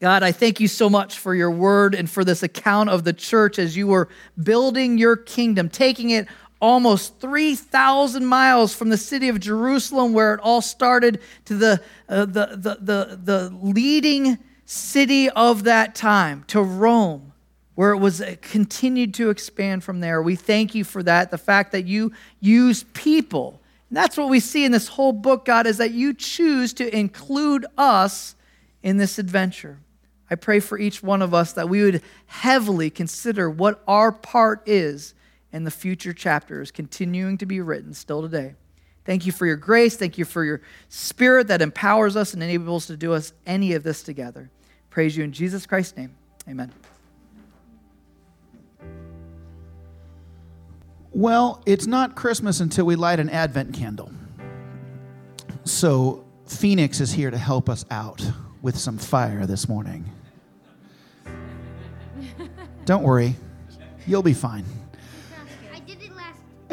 God, 0.00 0.22
I 0.22 0.32
thank 0.32 0.60
you 0.60 0.68
so 0.68 0.90
much 0.90 1.18
for 1.18 1.34
your 1.34 1.50
word 1.50 1.94
and 1.94 2.10
for 2.10 2.24
this 2.24 2.42
account 2.42 2.90
of 2.90 3.04
the 3.04 3.12
church 3.12 3.58
as 3.58 3.76
you 3.76 3.86
were 3.86 4.08
building 4.42 4.98
your 4.98 5.16
kingdom, 5.16 5.68
taking 5.68 6.10
it 6.10 6.26
almost 6.64 7.20
3,000 7.20 8.24
miles 8.24 8.74
from 8.74 8.88
the 8.88 8.96
city 8.96 9.28
of 9.28 9.38
Jerusalem, 9.38 10.14
where 10.14 10.32
it 10.32 10.40
all 10.40 10.62
started, 10.62 11.20
to 11.44 11.54
the, 11.54 11.82
uh, 12.08 12.24
the, 12.24 12.46
the, 12.56 12.78
the, 12.80 13.18
the 13.22 13.56
leading 13.60 14.38
city 14.64 15.28
of 15.28 15.64
that 15.64 15.94
time 15.94 16.42
to 16.46 16.62
Rome, 16.62 17.34
where 17.74 17.90
it 17.90 17.98
was 17.98 18.22
uh, 18.22 18.36
continued 18.40 19.12
to 19.14 19.28
expand 19.28 19.84
from 19.84 20.00
there. 20.00 20.22
We 20.22 20.36
thank 20.36 20.74
you 20.74 20.84
for 20.84 21.02
that. 21.02 21.30
The 21.30 21.36
fact 21.36 21.72
that 21.72 21.84
you 21.84 22.12
use 22.40 22.84
people. 22.94 23.60
And 23.90 23.98
that's 23.98 24.16
what 24.16 24.30
we 24.30 24.40
see 24.40 24.64
in 24.64 24.72
this 24.72 24.88
whole 24.88 25.12
book, 25.12 25.44
God, 25.44 25.66
is 25.66 25.76
that 25.76 25.90
you 25.90 26.14
choose 26.14 26.72
to 26.74 26.96
include 26.96 27.66
us 27.76 28.36
in 28.82 28.96
this 28.96 29.18
adventure. 29.18 29.80
I 30.30 30.36
pray 30.36 30.60
for 30.60 30.78
each 30.78 31.02
one 31.02 31.20
of 31.20 31.34
us 31.34 31.52
that 31.52 31.68
we 31.68 31.82
would 31.82 32.02
heavily 32.24 32.88
consider 32.88 33.50
what 33.50 33.82
our 33.86 34.10
part 34.10 34.66
is 34.66 35.13
in 35.54 35.62
the 35.62 35.70
future 35.70 36.12
chapters 36.12 36.72
continuing 36.72 37.38
to 37.38 37.46
be 37.46 37.60
written 37.60 37.94
still 37.94 38.20
today. 38.20 38.56
Thank 39.04 39.24
you 39.24 39.30
for 39.30 39.46
your 39.46 39.56
grace. 39.56 39.96
Thank 39.96 40.18
you 40.18 40.24
for 40.24 40.44
your 40.44 40.60
spirit 40.88 41.46
that 41.46 41.62
empowers 41.62 42.16
us 42.16 42.34
and 42.34 42.42
enables 42.42 42.82
us 42.82 42.86
to 42.88 42.96
do 42.96 43.12
us 43.12 43.32
any 43.46 43.74
of 43.74 43.84
this 43.84 44.02
together. 44.02 44.50
Praise 44.90 45.16
you 45.16 45.22
in 45.22 45.30
Jesus 45.32 45.64
Christ's 45.64 45.96
name. 45.96 46.16
Amen. 46.48 46.72
Well, 51.12 51.62
it's 51.66 51.86
not 51.86 52.16
Christmas 52.16 52.58
until 52.58 52.86
we 52.86 52.96
light 52.96 53.20
an 53.20 53.30
Advent 53.30 53.74
candle. 53.74 54.10
So, 55.62 56.24
Phoenix 56.46 57.00
is 57.00 57.12
here 57.12 57.30
to 57.30 57.38
help 57.38 57.68
us 57.68 57.84
out 57.92 58.28
with 58.60 58.76
some 58.76 58.98
fire 58.98 59.46
this 59.46 59.68
morning. 59.68 60.10
Don't 62.86 63.04
worry, 63.04 63.36
you'll 64.04 64.22
be 64.22 64.34
fine. 64.34 64.64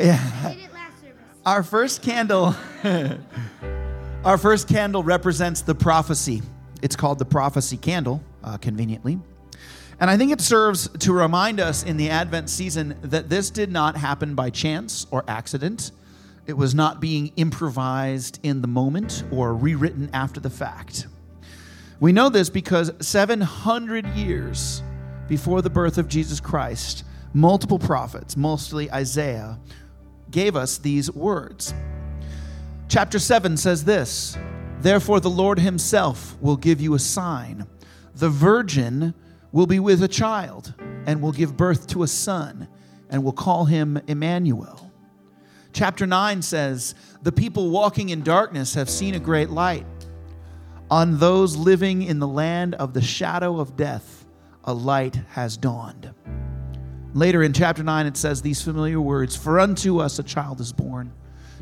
Yeah. 0.02 0.20
I 0.44 0.54
did 0.54 0.64
it 0.64 0.74
last 0.74 1.02
service. 1.02 1.16
Our 1.46 1.64
first 1.64 2.02
candle, 2.02 2.56
our 4.26 4.38
first 4.38 4.68
candle 4.68 5.04
represents 5.04 5.62
the 5.62 5.76
prophecy. 5.76 6.42
It's 6.82 6.96
called 6.96 7.20
the 7.20 7.26
prophecy 7.26 7.78
candle, 7.78 8.24
uh, 8.44 8.58
conveniently. 8.58 9.20
And 10.00 10.10
I 10.10 10.18
think 10.18 10.32
it 10.32 10.42
serves 10.42 10.90
to 11.00 11.14
remind 11.14 11.60
us 11.60 11.84
in 11.84 11.98
the 11.98 12.10
Advent 12.10 12.50
season 12.50 12.98
that 13.04 13.30
this 13.30 13.52
did 13.52 13.72
not 13.72 13.96
happen 13.96 14.34
by 14.34 14.50
chance 14.50 15.06
or 15.12 15.24
accident. 15.28 15.92
It 16.48 16.54
was 16.54 16.74
not 16.74 17.00
being 17.00 17.32
improvised 17.36 18.40
in 18.42 18.64
the 18.64 18.68
moment 18.68 19.24
or 19.32 19.54
rewritten 19.54 20.10
after 20.14 20.40
the 20.40 20.50
fact. 20.50 21.06
We 22.00 22.12
know 22.12 22.30
this 22.30 22.50
because 22.50 22.92
700 23.00 24.08
years 24.16 24.82
before 25.28 25.62
the 25.62 25.70
birth 25.70 26.00
of 26.00 26.08
Jesus 26.08 26.40
Christ, 26.40 27.04
multiple 27.36 27.78
prophets, 27.78 28.36
mostly 28.36 28.92
Isaiah, 28.92 29.60
gave 30.32 30.56
us 30.56 30.78
these 30.78 31.12
words. 31.12 31.74
Chapter 32.88 33.20
7 33.20 33.58
says 33.58 33.84
this 33.84 34.38
Therefore, 34.80 35.20
the 35.20 35.30
Lord 35.30 35.60
Himself 35.60 36.36
will 36.41 36.58
give 36.58 36.82
you 36.82 36.94
a 36.94 37.00
sign. 37.00 37.67
The 38.15 38.30
virgin 38.30 39.13
will 39.52 39.67
be 39.67 39.80
with 39.80 40.02
a 40.02 40.08
child 40.08 40.74
and 41.06 41.22
will 41.22 41.32
give 41.32 41.58
birth 41.58 41.88
to 41.88 42.04
a 42.04 42.08
son 42.08 42.67
and 43.10 43.24
will 43.24 43.34
call 43.34 43.65
him 43.65 44.02
Emmanuel. 44.08 44.91
Chapter 45.74 46.06
9 46.06 46.41
says, 46.41 46.96
The 47.22 47.32
people 47.32 47.70
walking 47.70 48.10
in 48.10 48.24
darkness 48.24 48.74
have 48.74 48.89
seen 48.89 49.15
a 49.15 49.20
great 49.20 49.50
light. 49.50 49.86
On 50.89 51.20
those 51.20 51.56
living 51.56 52.02
in 52.02 52.20
the 52.20 52.28
land 52.28 52.76
of 52.76 52.94
the 52.94 53.02
shadow 53.02 53.60
of 53.60 53.78
death, 53.78 54.26
a 54.63 54.74
light 54.74 55.15
has 55.30 55.56
dawned. 55.58 56.13
Later 57.13 57.43
in 57.43 57.52
chapter 57.52 57.84
9, 57.84 58.06
it 58.06 58.15
says 58.15 58.41
these 58.41 58.62
familiar 58.62 59.02
words 59.02 59.36
For 59.36 59.60
unto 59.60 60.00
us 60.00 60.17
a 60.17 60.24
child 60.24 60.62
is 60.62 60.71
born, 60.71 61.12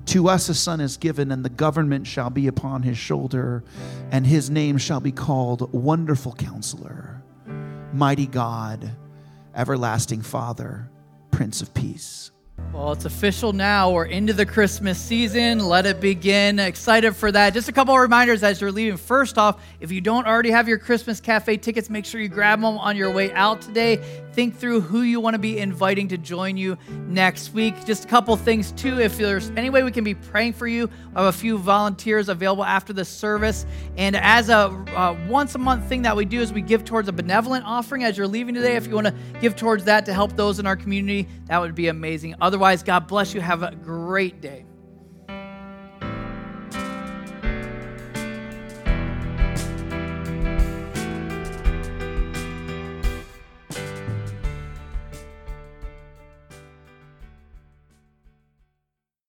to 0.05 0.29
us 0.29 0.47
a 0.47 0.53
son 0.53 0.79
is 0.79 0.97
given, 0.97 1.31
and 1.31 1.43
the 1.43 1.49
government 1.49 2.05
shall 2.05 2.29
be 2.29 2.47
upon 2.47 2.83
his 2.83 2.99
shoulder, 2.99 3.63
and 4.12 4.27
his 4.27 4.51
name 4.51 4.77
shall 4.77 4.99
be 4.99 5.12
called 5.12 5.73
Wonderful 5.73 6.33
Counselor, 6.33 7.23
Mighty 7.93 8.27
God, 8.27 8.91
Everlasting 9.55 10.21
Father, 10.21 10.88
Prince 11.31 11.63
of 11.63 11.73
Peace. 11.73 12.29
Well, 12.73 12.91
it's 12.91 13.05
official 13.05 13.51
now. 13.51 13.89
We're 13.89 14.05
into 14.05 14.31
the 14.31 14.45
Christmas 14.45 14.99
season. 14.99 15.59
Let 15.59 15.88
it 15.88 15.99
begin. 15.99 16.59
Excited 16.59 17.15
for 17.15 17.31
that. 17.31 17.53
Just 17.55 17.67
a 17.67 17.71
couple 17.71 17.95
of 17.95 17.99
reminders 17.99 18.43
as 18.43 18.62
you're 18.62 18.71
leaving. 18.71 18.95
First 18.95 19.39
off, 19.39 19.59
if 19.79 19.91
you 19.91 20.01
don't 20.01 20.27
already 20.27 20.51
have 20.51 20.67
your 20.67 20.77
Christmas 20.77 21.19
cafe 21.19 21.57
tickets, 21.57 21.89
make 21.89 22.05
sure 22.05 22.21
you 22.21 22.27
grab 22.27 22.62
them 22.62 22.77
on 22.77 22.95
your 22.95 23.12
way 23.12 23.33
out 23.33 23.62
today. 23.62 23.97
Think 24.39 24.58
through 24.58 24.80
who 24.80 25.02
you 25.02 25.19
want 25.19 25.34
to 25.34 25.38
be 25.38 25.58
inviting 25.58 26.08
to 26.08 26.17
join 26.17 26.56
you 26.56 26.78
next 27.10 27.54
week. 27.54 27.75
Just 27.86 28.06
a 28.06 28.08
couple 28.08 28.38
things, 28.38 28.71
too. 28.71 28.97
If 28.97 29.17
there's 29.17 29.49
any 29.58 29.69
way 29.69 29.84
we 29.84 29.91
can 29.91 30.06
be 30.06 30.15
praying 30.15 30.54
for 30.54 30.65
you, 30.65 30.89
I 31.13 31.25
have 31.25 31.36
a 31.36 31.38
few 31.38 31.58
volunteers 31.58 32.30
available 32.30 32.63
after 32.63 32.93
the 32.93 33.04
service. 33.04 33.65
And 33.97 34.15
as 34.15 34.47
a 34.47 34.67
uh, 34.95 35.17
once 35.28 35.56
a 35.56 35.58
month 35.58 35.89
thing 35.89 36.04
that 36.04 36.15
we 36.15 36.23
do 36.23 36.39
is 36.39 36.54
we 36.54 36.62
give 36.62 36.86
towards 36.86 37.10
a 37.10 37.12
benevolent 37.12 37.65
offering 37.65 38.06
as 38.06 38.17
you're 38.17 38.28
leaving 38.28 38.56
today. 38.56 38.78
If 38.78 38.88
you 38.88 38.95
want 38.95 39.08
to 39.08 39.15
give 39.41 39.58
towards 39.58 39.84
that 39.84 40.06
to 40.06 40.13
help 40.13 40.38
those 40.38 40.58
in 40.58 40.65
our 40.65 40.78
community, 40.78 41.28
that 41.47 41.60
would 41.60 41.75
be 41.75 41.89
amazing. 41.89 42.36
Otherwise, 42.39 42.82
God 42.82 43.08
bless 43.08 43.34
you. 43.34 43.41
Have 43.41 43.62
a 43.62 43.75
great 43.75 44.39
day. 44.39 44.68